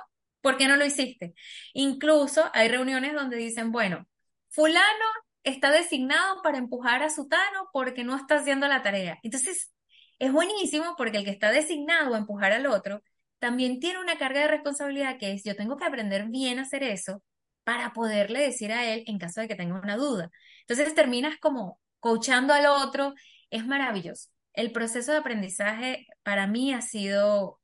[0.40, 1.35] ¿Por qué no lo hiciste?
[1.74, 4.07] Incluso hay reuniones donde dicen, bueno,
[4.48, 5.05] fulano
[5.44, 9.18] está designado para empujar a sutano porque no está haciendo la tarea.
[9.22, 9.72] Entonces,
[10.18, 13.03] es buenísimo porque el que está designado a empujar al otro
[13.38, 16.83] también tiene una carga de responsabilidad que es, yo tengo que aprender bien a hacer
[16.83, 17.22] eso
[17.64, 20.31] para poderle decir a él en caso de que tenga una duda.
[20.62, 23.14] Entonces terminas como coachando al otro,
[23.50, 24.29] es maravilloso.
[24.53, 27.61] El proceso de aprendizaje para mí ha sido,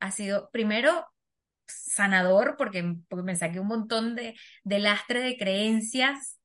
[0.00, 1.06] ha sido primero
[1.70, 6.38] sanador porque, me saqué un montón de, lastre de creencias.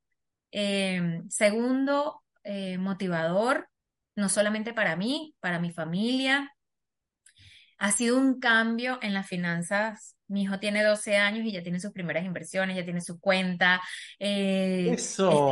[0.51, 3.67] Eh, segundo, eh, motivador,
[4.15, 6.53] no solamente para mí, para mi familia.
[7.77, 10.15] Ha sido un cambio en las finanzas.
[10.27, 13.81] Mi hijo tiene 12 años y ya tiene sus primeras inversiones, ya tiene su cuenta.
[14.19, 15.51] Eh, Eso.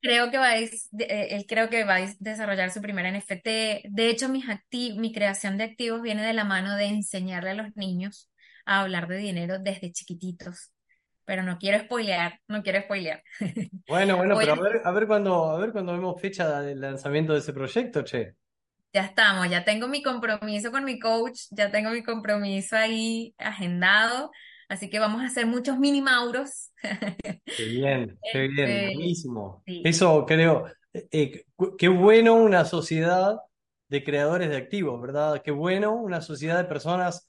[0.00, 3.88] Creo que va a, él creo que va a desarrollar su primera NFT.
[3.88, 8.30] De hecho, mi creación de activos viene de la mano de enseñarle a los niños
[8.68, 10.72] a hablar de dinero desde chiquititos,
[11.24, 13.22] pero no quiero spoilear, no quiero spoilear.
[13.88, 17.32] Bueno, bueno, pero a- ver, a ver cuando, a ver cuando vemos fecha del lanzamiento
[17.32, 18.36] de ese proyecto, che.
[18.92, 24.30] ya estamos, ya tengo mi compromiso con mi coach, ya tengo mi compromiso ahí agendado,
[24.68, 26.72] así que vamos a hacer muchos mini Mauros.
[27.56, 29.64] Qué bien, qué bien, Este, buenísimo.
[29.66, 31.44] sí, Eso creo, eh, eh,
[31.76, 33.40] qué bueno una sociedad
[33.88, 35.42] de creadores de activos, ¿verdad?
[35.42, 37.28] Qué bueno una sociedad de personas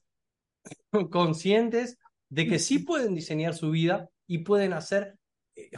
[1.12, 1.97] conscientes
[2.30, 5.16] de que sí pueden diseñar su vida y pueden hacer,
[5.55, 5.70] eh,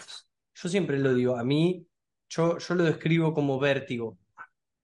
[0.54, 1.88] yo siempre lo digo, a mí,
[2.30, 4.18] yo, yo lo describo como vértigo.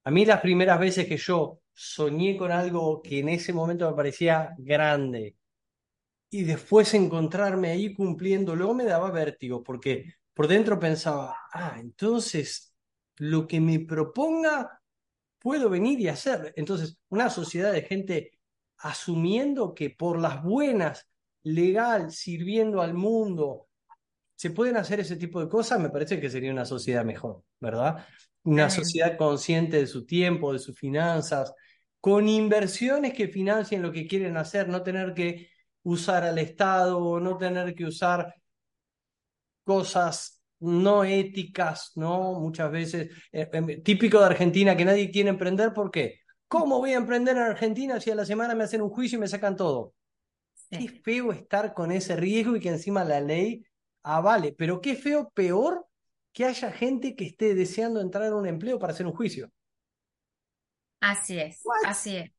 [0.03, 3.95] A mí las primeras veces que yo soñé con algo que en ese momento me
[3.95, 5.35] parecía grande
[6.29, 12.73] y después encontrarme ahí cumpliéndolo me daba vértigo, porque por dentro pensaba, ah, entonces
[13.17, 14.81] lo que me proponga
[15.39, 16.53] puedo venir y hacer.
[16.55, 18.36] Entonces, una sociedad de gente
[18.80, 21.09] asumiendo que por las buenas,
[21.43, 23.67] legal, sirviendo al mundo,
[24.36, 28.05] se pueden hacer ese tipo de cosas, me parece que sería una sociedad mejor, ¿verdad?
[28.43, 31.53] Una sociedad consciente de su tiempo, de sus finanzas,
[31.99, 35.49] con inversiones que financien lo que quieren hacer, no tener que
[35.84, 38.36] usar al Estado, no tener que usar
[39.63, 42.39] cosas no éticas, ¿no?
[42.39, 46.21] Muchas veces, eh, eh, típico de Argentina que nadie quiere emprender, ¿por qué?
[46.47, 49.21] ¿Cómo voy a emprender en Argentina si a la semana me hacen un juicio y
[49.21, 49.93] me sacan todo?
[50.77, 51.03] Qué Sí.
[51.03, 53.65] feo estar con ese riesgo y que encima la ley
[54.03, 55.87] avale, pero qué feo, peor
[56.33, 59.51] que haya gente que esté deseando entrar a un empleo para hacer un juicio.
[60.99, 61.77] Así es, What?
[61.81, 62.31] así es,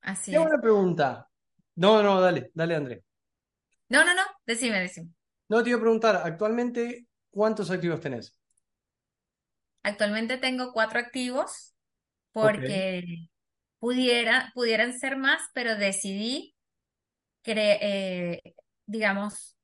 [0.00, 0.50] así hago es.
[0.50, 1.28] una pregunta.
[1.76, 3.04] No, no, dale, dale, André.
[3.88, 5.10] No, no, no, decime, decime.
[5.48, 8.32] No, te iba a preguntar, actualmente, ¿cuántos activos tenés?
[9.82, 11.74] Actualmente tengo cuatro activos
[12.40, 13.28] Porque
[13.78, 16.56] pudiera, pudieran ser más, pero decidí,
[17.44, 18.54] cre- eh,
[18.86, 19.56] digamos,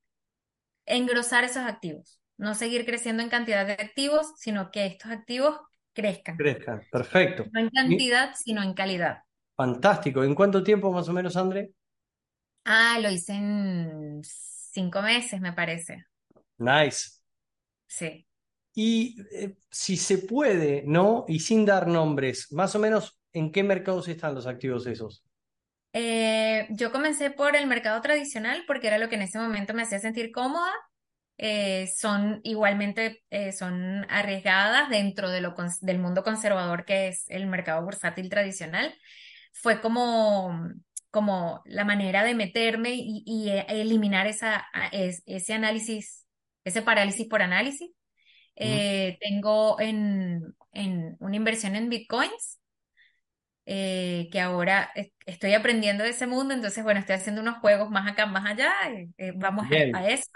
[0.86, 2.20] engrosar esos activos.
[2.38, 5.58] No seguir creciendo en cantidad de activos, sino que estos activos
[5.94, 6.46] crezcan.
[6.46, 6.86] crezcan.
[6.90, 7.46] Perfecto.
[7.52, 9.22] No en cantidad, sino en calidad.
[9.56, 10.24] Fantástico.
[10.24, 11.72] ¿En cuánto tiempo más o menos, André?
[12.64, 16.06] Ah, lo hice en cinco meses, me parece.
[16.58, 17.20] Nice.
[17.86, 18.26] Sí.
[18.74, 21.24] Y eh, si se puede, ¿no?
[21.28, 25.24] Y sin dar nombres, más o menos, ¿en qué mercados están los activos esos?
[25.94, 29.82] Eh, yo comencé por el mercado tradicional porque era lo que en ese momento me
[29.82, 30.72] hacía sentir cómoda.
[31.38, 37.46] Eh, son igualmente eh, son arriesgadas dentro de lo del mundo conservador que es el
[37.46, 38.94] mercado bursátil tradicional.
[39.52, 40.68] Fue como,
[41.10, 46.26] como la manera de meterme y, y, eh, eliminar esa, ese análisis,
[46.64, 47.90] ese parálisis por análisis.
[48.56, 52.60] Eh, tengo en, en una inversión en bitcoins
[53.66, 57.90] eh, que ahora es- estoy aprendiendo de ese mundo, entonces, bueno, estoy haciendo unos juegos
[57.90, 60.30] más acá, más allá, eh, eh, vamos a, a eso.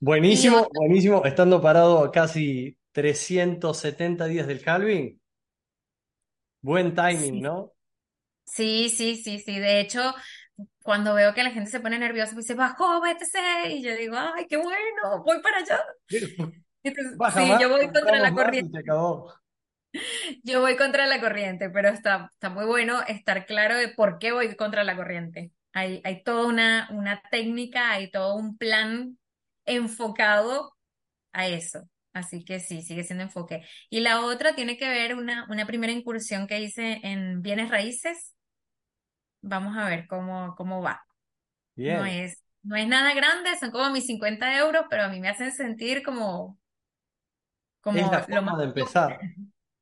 [0.00, 1.24] Buenísimo, otro, buenísimo.
[1.26, 5.20] Estando parado casi 370 días del halving.
[6.60, 7.72] Buen timing, sí, ¿no?
[8.44, 10.14] sí, sí, sí, sí, de hecho,
[10.82, 14.16] cuando veo que la gente se pone nerviosa, me dice, bajó, BTC, y yo digo,
[14.18, 15.80] ay, qué bueno, voy para allá.
[16.88, 18.82] Entonces, Baja sí, más, yo voy contra la corriente.
[20.42, 24.30] Yo voy contra la corriente, pero está, está muy bueno estar claro de por qué
[24.32, 25.52] voy contra la corriente.
[25.72, 29.18] Hay, hay toda una, una técnica, hay todo un plan
[29.64, 30.76] enfocado
[31.32, 31.88] a eso.
[32.12, 33.62] Así que sí, sigue siendo enfoque.
[33.90, 38.34] Y la otra tiene que ver una, una primera incursión que hice en bienes raíces.
[39.42, 41.04] Vamos a ver cómo, cómo va.
[41.74, 45.28] No es, no es nada grande, son como mis 50 euros, pero a mí me
[45.28, 46.58] hacen sentir como,
[47.90, 49.26] Es como la lo más forma de empezar.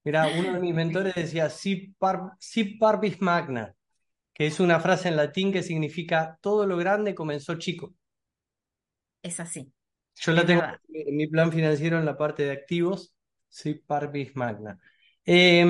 [0.04, 3.74] Mira, uno de mis mentores decía, si par, si parvis magna,
[4.34, 7.94] que es una frase en latín que significa todo lo grande comenzó chico.
[9.22, 9.72] Es así,
[10.16, 10.80] Yo la es tengo verdad.
[10.92, 13.14] en mi plan financiero en la parte de activos,
[13.48, 14.78] si parvis magna.
[15.26, 15.62] Eh,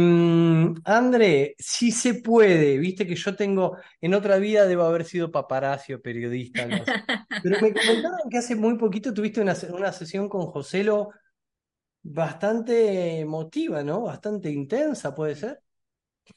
[0.85, 5.93] André, si se puede, viste que yo tengo, en otra vida debo haber sido paparazzi
[5.95, 7.05] o periodista, algo así.
[7.41, 11.11] Pero me comentaron que hace muy poquito tuviste una, una sesión con Joselo
[12.05, 14.02] bastante emotiva, ¿no?
[14.02, 15.61] Bastante intensa, ¿puede ser?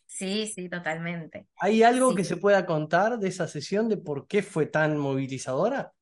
[0.07, 1.47] Sí, sí, totalmente.
[1.59, 5.93] ¿Hay algo que se pueda contar de esa sesión de por qué fue tan movilizadora?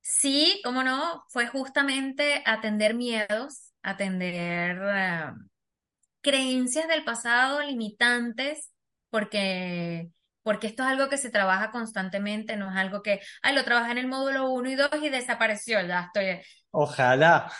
[0.00, 5.32] sí, cómo no, fue justamente atender miedos, atender eh,
[6.22, 8.72] creencias del pasado limitantes,
[9.10, 10.10] porque,
[10.42, 13.92] porque esto es algo que se trabaja constantemente, no es algo que, ay, lo trabajé
[13.92, 16.40] en el módulo uno y 2 y desapareció, ya estoy,
[16.72, 17.50] Ojalá.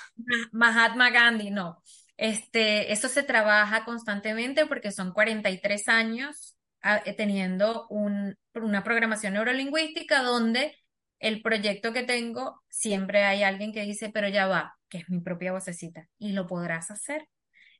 [0.52, 1.82] Mahatma Gandhi, no.
[2.16, 9.34] Este, eso se trabaja constantemente porque son 43 años ah, eh, teniendo un- una programación
[9.34, 10.76] neurolingüística donde
[11.18, 15.20] el proyecto que tengo, siempre hay alguien que dice, pero ya va, que es mi
[15.20, 17.28] propia vocecita, y lo podrás hacer,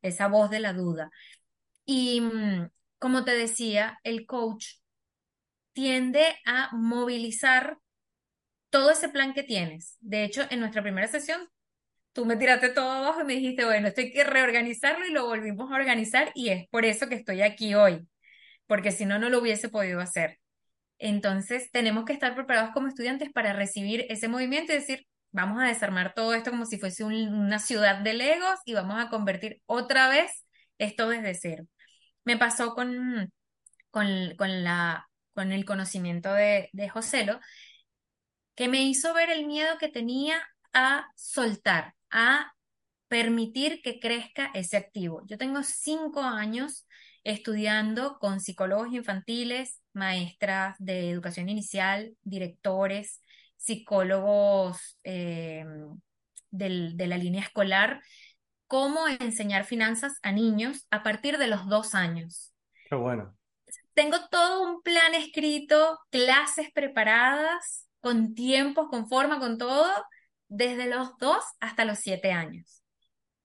[0.03, 1.11] esa voz de la duda.
[1.85, 4.67] Y mm, como te decía, el coach
[5.81, 7.78] tiende a movilizar
[8.68, 9.97] todo ese plan que tienes.
[10.01, 11.41] De hecho, en nuestra primera sesión,
[12.12, 15.24] tú me tiraste todo abajo y me dijiste, bueno, esto hay que reorganizarlo y lo
[15.24, 18.07] volvimos a organizar y es por eso que estoy aquí hoy,
[18.66, 20.39] porque si no, no lo hubiese podido hacer.
[20.99, 25.68] Entonces, tenemos que estar preparados como estudiantes para recibir ese movimiento y decir, vamos a
[25.68, 30.11] desarmar todo esto como si fuese una ciudad de Legos y vamos a convertir otra
[30.11, 30.45] vez
[30.76, 31.64] esto desde cero.
[32.24, 33.33] Me pasó con,
[33.91, 35.10] con, con la,
[35.41, 37.41] con el conocimiento de, de Joselo,
[38.55, 40.36] que me hizo ver el miedo que tenía
[40.74, 42.53] a soltar, a
[43.09, 45.22] permitir que crezca ese activo.
[45.24, 46.86] Yo tengo cinco años
[47.24, 53.22] estudiando con psicólogos infantiles, maestras de educación inicial, directores,
[53.57, 55.64] psicólogos eh,
[56.51, 58.03] de la línea escolar,
[58.66, 62.53] cómo enseñar finanzas a niños a partir de los dos años.
[62.91, 63.39] Qué bueno.
[64.01, 69.93] Tengo todo un plan escrito, clases preparadas, con tiempos, con forma, con todo,
[70.49, 72.83] desde los dos hasta los siete años.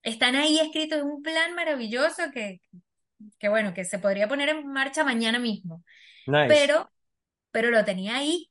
[0.01, 2.61] Están ahí escritos un plan maravilloso que,
[3.37, 5.83] que bueno, que se podría poner en marcha mañana mismo.
[6.47, 6.89] Pero,
[7.51, 8.49] pero lo tenía ahí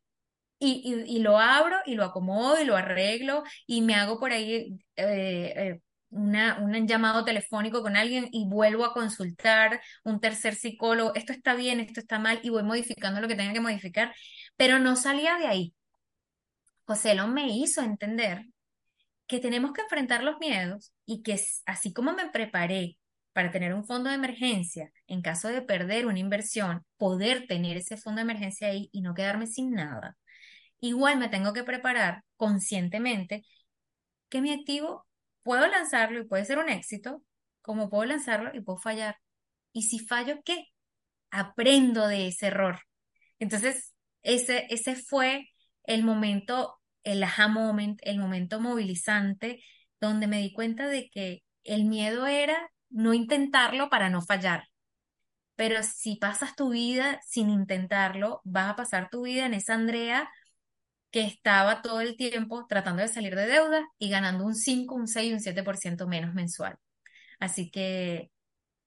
[0.58, 4.78] y, y, lo abro y lo acomodo y lo arreglo y me hago por ahí
[4.96, 5.80] eh, eh,
[6.14, 11.80] un llamado telefónico con alguien y vuelvo a consultar un tercer psicólogo, esto está bien,
[11.80, 14.14] esto está mal y voy modificando lo que tenga que modificar,
[14.56, 15.74] pero no salía de ahí.
[16.86, 18.46] José lo me hizo entender
[19.26, 22.98] que tenemos que enfrentar los miedos y que así como me preparé
[23.32, 27.96] para tener un fondo de emergencia en caso de perder una inversión, poder tener ese
[27.96, 30.16] fondo de emergencia ahí y no quedarme sin nada.
[30.80, 33.44] Igual me tengo que preparar conscientemente
[34.28, 35.06] que mi activo
[35.44, 37.22] puedo lanzarlo y puede ser un éxito,
[37.62, 39.18] como puedo lanzarlo y puedo fallar.
[39.72, 40.66] Y si fallo, ¿qué?
[41.30, 42.80] Aprendo de ese error.
[43.38, 45.48] Entonces, ese, ese fue
[45.84, 49.62] el momento, el aha moment, el momento movilizante,
[50.00, 54.68] donde me di cuenta de que el miedo era no intentarlo para no fallar.
[55.56, 60.28] Pero si pasas tu vida sin intentarlo, vas a pasar tu vida en esa Andrea
[61.14, 65.06] que estaba todo el tiempo tratando de salir de deuda y ganando un 5, un
[65.06, 66.76] 6, un 7% menos mensual.
[67.38, 68.32] Así que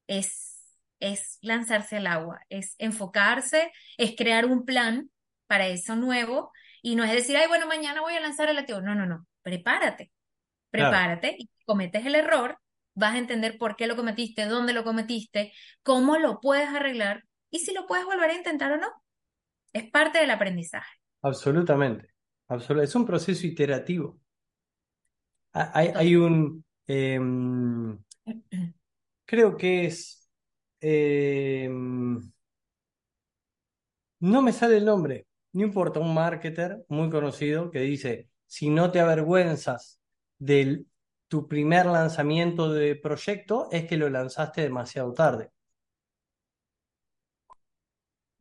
[0.07, 5.09] es, es lanzarse al agua, es enfocarse, es crear un plan
[5.47, 6.51] para eso nuevo
[6.81, 8.81] y no es decir, ay, bueno, mañana voy a lanzar el activo.
[8.81, 10.11] No, no, no, prepárate,
[10.69, 12.59] prepárate y cometes el error,
[12.93, 17.59] vas a entender por qué lo cometiste, dónde lo cometiste, cómo lo puedes arreglar y
[17.59, 18.91] si lo puedes volver a intentar o no.
[19.71, 20.91] Es parte del aprendizaje.
[21.21, 22.16] Absolutamente.
[22.49, 24.19] Es un proceso iterativo.
[25.53, 27.97] Hay, un, em,
[29.25, 30.29] creo que es,
[30.81, 32.31] em,
[34.19, 38.91] no me sale el nombre, no importa, un marketer muy conocido que dice, si no
[38.91, 39.99] te avergüenzas
[40.39, 40.85] de
[41.27, 45.51] tu primer lanzamiento de proyecto, es que lo lanzaste demasiado tarde.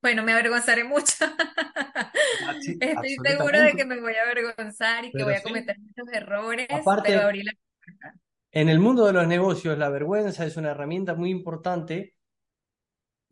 [0.07, 1.17] Bueno, me avergonzaré mucho.
[1.21, 6.07] Ah, Estoy seguro de que me voy a avergonzar y que voy a cometer muchos
[6.13, 6.69] errores,
[7.03, 7.53] pero abrí la
[8.53, 12.15] En el mundo de los negocios, la vergüenza es una herramienta muy importante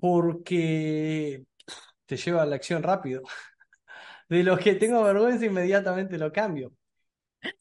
[0.00, 1.44] porque
[2.06, 3.22] te lleva a la acción rápido.
[4.28, 6.72] De los que tengo vergüenza, inmediatamente lo cambio.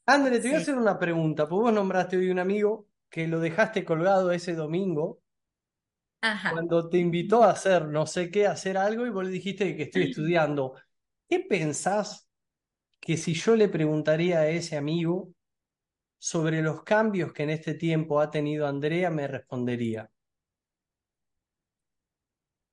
[0.06, 3.38] André, te voy a hacer una pregunta, porque vos nombraste hoy un amigo que lo
[3.38, 5.20] dejaste colgado ese domingo
[6.46, 9.84] cuando te invitó a hacer no sé qué, hacer algo y vos le dijiste que
[9.84, 10.74] estoy estudiando.
[11.28, 12.28] ¿Qué pensás
[13.00, 15.32] que si yo le preguntaría a ese amigo
[16.18, 20.10] sobre los cambios que en este tiempo ha tenido Andrea, me respondería?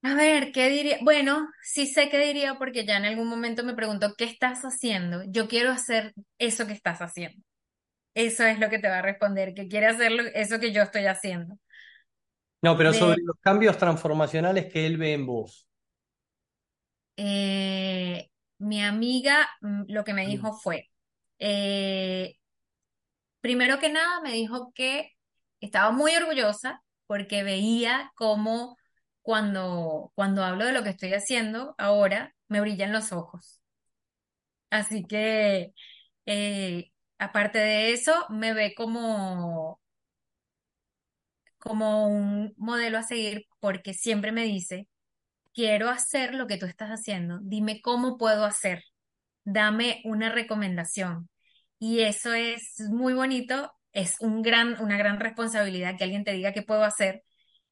[0.03, 0.97] A ver, ¿qué diría?
[1.01, 5.23] Bueno, sí sé qué diría porque ya en algún momento me preguntó, ¿qué estás haciendo?
[5.27, 7.43] Yo quiero hacer eso que estás haciendo.
[8.15, 11.05] Eso es lo que te va a responder, que quiere hacer eso que yo estoy
[11.07, 11.57] haciendo.
[12.61, 15.67] No, pero sobre los cambios transformacionales que él ve en vos.
[17.17, 20.89] Eh, mi amiga mm, lo que me dijo fue,
[21.39, 22.35] eh,
[23.41, 25.11] primero que nada me dijo que
[25.59, 28.77] estaba muy orgullosa porque veía cómo
[29.21, 33.61] cuando, cuando hablo de lo que estoy haciendo ahora, me brillan los ojos.
[34.69, 35.73] Así que,
[36.25, 39.80] eh, aparte de eso, me ve como
[41.61, 44.89] como un modelo a seguir porque siempre me dice,
[45.53, 48.83] quiero hacer lo que tú estás haciendo, dime cómo puedo hacer.
[49.45, 51.29] dame una recomendación.
[51.79, 56.53] Y eso es muy bonito, es un gran, una gran responsabilidad que alguien te diga
[56.53, 57.23] qué puedo hacer,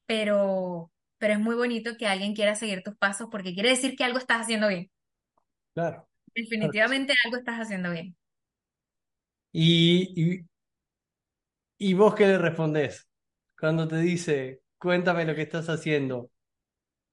[0.06, 4.04] pero, pero es muy bonito que alguien quiera seguir tus pasos porque quiere decir que
[4.04, 4.90] algo estás haciendo bien.
[5.74, 6.08] Claro.
[6.34, 8.16] Definitivamente algo estás haciendo bien.
[9.52, 10.46] ¿Y, y,
[11.78, 13.08] y vos qué le respondés
[13.60, 16.30] cuando te dice, cuéntame lo que estás haciendo?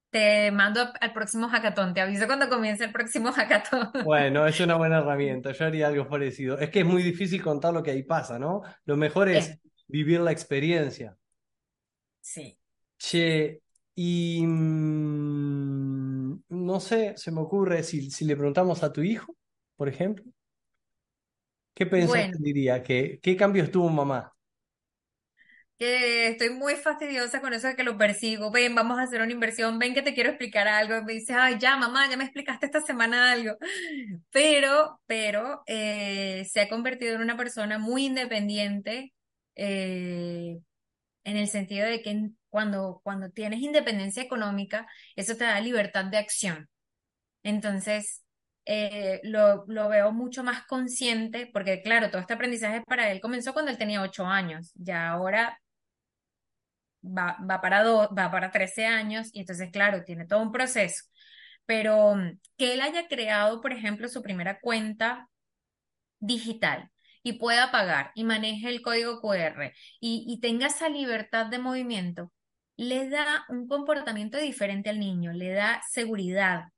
[0.09, 3.91] Te mando al próximo hackathon, te aviso cuando comience el próximo hackathon.
[3.99, 6.59] Bueno, es una buena herramienta, yo haría algo parecido.
[6.59, 8.61] Es que es muy difícil contar lo que ahí pasa, ¿no?
[8.85, 11.17] Lo mejor es vivir la experiencia.
[12.21, 12.57] sí.
[12.99, 13.61] Che,
[13.95, 19.35] y mm, no sé, se me ocurre si, si le preguntamos a tu hijo,
[19.75, 20.25] por ejemplo,
[21.73, 22.83] ¿qué pensás que Bueno, diría?
[22.83, 24.33] ¿Qué, qué cambios tuvo mamá?
[25.77, 28.51] Que estoy muy fastidiosa con eso de que lo persigo.
[28.51, 29.77] Ven, vamos a hacer una inversión.
[29.79, 31.03] Ven que te quiero explicar algo.
[31.03, 33.55] Me dice, ay, ya, mamá, ya me explicaste esta semana algo.
[34.31, 39.13] Pero, pero eh, se ha convertido en una persona muy independiente
[39.55, 40.59] eh,
[41.23, 46.17] en el sentido de que cuando, cuando tienes independencia económica, eso te da libertad de
[46.17, 46.69] acción.
[47.43, 48.23] Entonces,
[48.65, 53.53] eh, lo, lo veo mucho más consciente, porque claro, todo este aprendizaje para él comenzó
[53.53, 54.71] cuando él tenía ocho años.
[54.75, 55.59] Ya ahora
[57.03, 61.03] va, va para do- va para 13 años y entonces, claro, tiene todo un proceso.
[61.65, 65.29] Pero mm, que él haya creado, por ejemplo, su primera cuenta
[66.19, 66.89] digital
[67.23, 72.31] y pueda pagar y maneje el código QR y, y tenga esa libertad de movimiento,
[72.77, 76.67] le da un comportamiento diferente al niño, le da seguridad.
[76.67, 76.71] O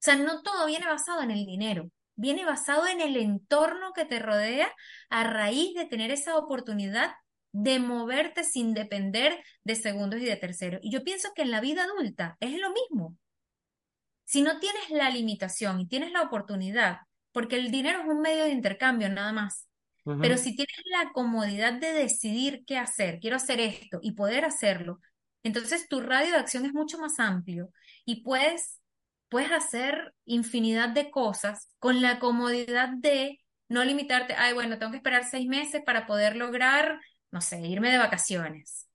[0.00, 4.18] sea, no todo viene basado en el dinero, viene basado en el entorno que te
[4.18, 4.68] rodea
[5.10, 7.12] a raíz de tener esa oportunidad
[7.54, 10.80] de moverte sin depender de segundos y de terceros.
[10.82, 13.16] Y yo pienso que en la vida adulta es lo mismo.
[14.24, 16.98] Si no tienes la limitación y tienes la oportunidad,
[17.30, 19.68] porque el dinero es un medio de intercambio nada más,
[20.20, 24.98] pero si tienes la comodidad de decidir qué hacer, quiero hacer esto y poder hacerlo,
[25.44, 27.70] entonces tu radio de acción es mucho más amplio
[28.04, 28.80] y puedes,
[29.28, 33.38] puedes hacer infinidad de cosas con la comodidad de
[33.68, 37.00] no limitarte, ay, bueno, tengo que esperar seis meses para poder lograr,
[37.34, 38.88] no sé, irme de vacaciones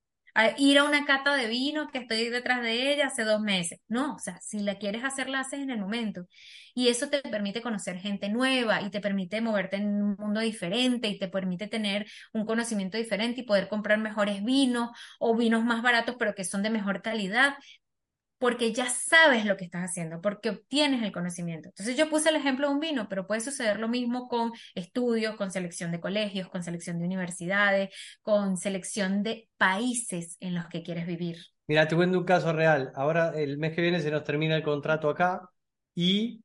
[0.58, 3.80] ir a una cata de vino que estoy detrás de ella hace dos meses.
[3.88, 6.28] No, o sea, si la quieres hacer, la haces en el momento.
[6.74, 11.08] Y eso te permite conocer gente nueva y te permite moverte en un mundo diferente
[11.10, 15.82] y te permite tener un conocimiento diferente y poder comprar mejores vinos o vinos más
[15.82, 17.56] baratos pero que son de mejor calidad
[18.40, 21.70] porque ya sabes lo que estás haciendo, porque obtienes el conocimiento.
[21.70, 25.36] Entonces yo puse el ejemplo de un vino, pero puede suceder lo mismo con estudios,
[25.36, 27.90] con selección de colegios, con selección de universidades,
[28.22, 31.38] con selección de países en los que quieres vivir.
[31.68, 32.92] Mira, te cuento un caso real.
[32.96, 35.50] Ahora, el mes que viene se nos termina el contrato acá
[35.94, 36.42] y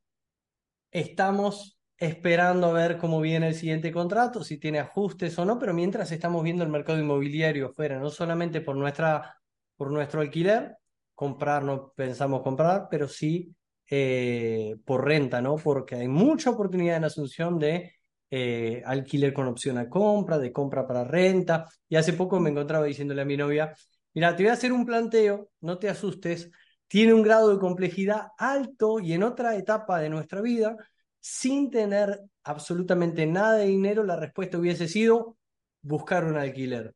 [0.90, 5.72] estamos esperando a ver cómo viene el siguiente contrato, si tiene ajustes o no, pero
[5.72, 9.36] mientras estamos viendo el mercado inmobiliario afuera, no solamente por nuestra,
[9.76, 10.76] por nuestro alquiler,
[11.14, 13.54] comprar no pensamos comprar, pero sí
[13.88, 15.56] eh, por renta, ¿no?
[15.56, 17.92] Porque hay mucha oportunidad en Asunción de
[18.30, 21.68] eh, alquiler con opción a compra, de compra para renta.
[21.88, 23.74] Y hace poco me encontraba diciéndole a mi novia,
[24.14, 26.50] mira, te voy a hacer un planteo, no te asustes,
[26.88, 30.76] tiene un grado de complejidad alto y en otra etapa de nuestra vida
[31.20, 35.38] sin tener absolutamente nada de dinero, la respuesta hubiese sido
[35.80, 36.94] buscar un alquiler.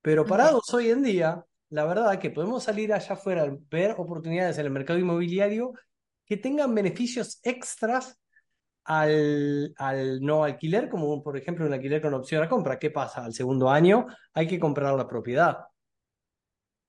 [0.00, 1.44] Pero parados hoy en día,
[1.74, 5.72] la verdad que podemos salir allá afuera, ver oportunidades en el mercado inmobiliario
[6.24, 8.16] que tengan beneficios extras
[8.84, 12.78] al, al no alquiler, como por ejemplo un alquiler con opción a compra.
[12.78, 13.24] ¿Qué pasa?
[13.24, 15.64] Al segundo año hay que comprar la propiedad.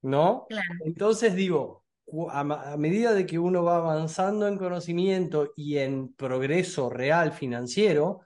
[0.04, 0.46] ¿no?
[0.48, 1.84] claro, Entonces digo,
[2.30, 8.22] a, a medida de que uno va avanzando en conocimiento y en progreso real financiero,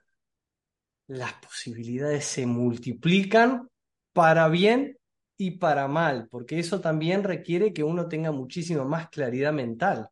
[1.06, 3.70] las posibilidades se multiplican
[4.12, 4.99] para bien
[5.40, 10.08] y para mal, porque eso también requiere que uno tenga muchísima más claridad mental,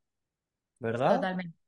[0.79, 1.17] ¿verdad?
[1.17, 1.59] totalmente,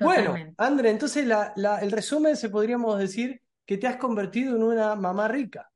[0.00, 0.34] Bueno.
[0.56, 4.94] André, entonces la, la- el resumen se podríamos decir que te has convertido en una
[4.94, 5.70] mamá rica,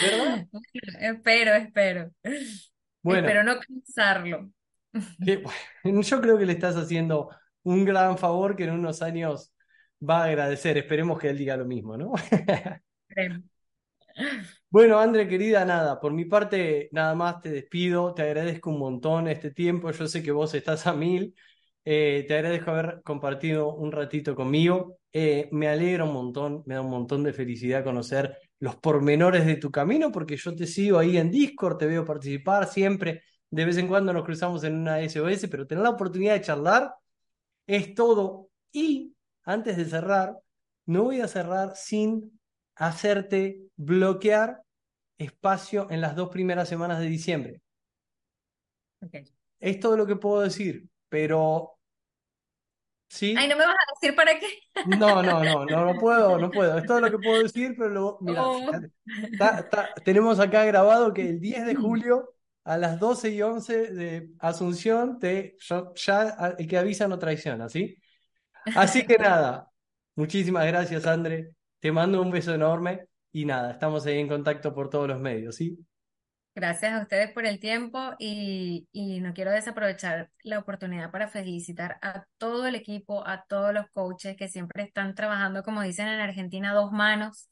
[0.00, 0.46] ¿verdad?
[1.00, 2.10] Espero, espero.
[3.02, 4.50] Bueno, Espero no cansarlo.
[5.24, 5.42] Que,
[5.84, 7.30] bueno, yo creo que le estás haciendo
[7.62, 9.52] un gran favor que en unos años
[10.00, 10.76] va a agradecer.
[10.78, 12.12] Esperemos que él diga lo mismo, ¿no?
[14.70, 19.26] Bueno, André, querida, nada, por mi parte nada más te despido, te agradezco un montón
[19.26, 21.34] este tiempo, yo sé que vos estás a mil,
[21.90, 26.82] Eh, te agradezco haber compartido un ratito conmigo, Eh, me alegra un montón, me da
[26.82, 31.16] un montón de felicidad conocer los pormenores de tu camino, porque yo te sigo ahí
[31.16, 35.48] en Discord, te veo participar siempre, de vez en cuando nos cruzamos en una SOS,
[35.48, 36.92] pero tener la oportunidad de charlar
[37.66, 38.50] es todo.
[38.72, 39.14] Y
[39.44, 40.36] antes de cerrar,
[40.86, 42.37] no voy a cerrar sin
[42.78, 44.62] hacerte bloquear
[45.18, 47.60] espacio en las dos primeras semanas de diciembre.
[49.04, 49.24] Okay.
[49.60, 51.74] Es todo lo que puedo decir, pero
[53.10, 53.34] ¿Sí?
[53.38, 54.46] Ay, no me vas a decir para qué.
[54.98, 56.76] No, no, no, no, no puedo, no puedo.
[56.76, 58.70] Es todo lo que puedo decir, pero luego, mira, Oh.
[60.04, 65.18] tenemos acá grabado que el 10 de julio a las 12 y 11 de Asunción,
[65.18, 67.96] te, yo- ya el que avisa no traiciona, ¿sí?
[68.76, 69.70] Así que nada,
[70.14, 71.52] muchísimas gracias, André.
[71.80, 75.56] Te mando un beso enorme y nada, estamos ahí en contacto por todos los medios,
[75.56, 75.76] ¿sí?
[76.54, 81.98] Gracias a ustedes por el tiempo y, y no quiero desaprovechar la oportunidad para felicitar
[82.02, 86.18] a todo el equipo, a todos los coaches que siempre están trabajando, como dicen en
[86.20, 87.48] Argentina, dos manos.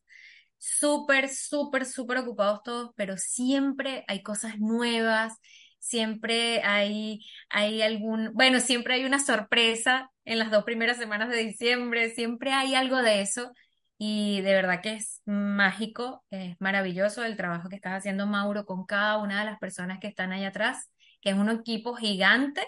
[0.58, 5.34] Súper, súper, súper ocupados todos, pero siempre hay cosas nuevas,
[5.78, 11.36] siempre hay, hay algún, bueno, siempre hay una sorpresa en las dos primeras semanas de
[11.44, 13.52] diciembre, siempre hay algo de eso.
[13.98, 18.84] Y de verdad que es mágico, es maravilloso el trabajo que estás haciendo, Mauro, con
[18.84, 20.90] cada una de las personas que están ahí atrás,
[21.20, 22.66] que es un equipo gigante,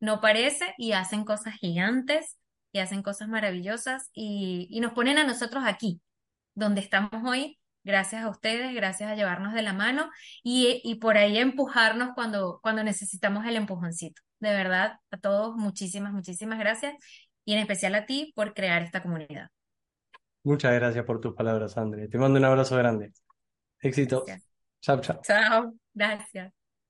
[0.00, 2.38] no parece, y hacen cosas gigantes
[2.72, 6.00] y hacen cosas maravillosas y, y nos ponen a nosotros aquí,
[6.54, 10.10] donde estamos hoy, gracias a ustedes, gracias a llevarnos de la mano
[10.42, 14.22] y, y por ahí empujarnos cuando, cuando necesitamos el empujoncito.
[14.40, 16.94] De verdad, a todos, muchísimas, muchísimas gracias
[17.44, 19.50] y en especial a ti por crear esta comunidad.
[20.42, 22.08] Muchas gracias por tus palabras, André.
[22.08, 23.12] Te mando un abrazo grande.
[24.04, 24.42] Gracias.
[24.80, 25.22] Chao, chao.
[25.22, 26.52] Chao, gracias.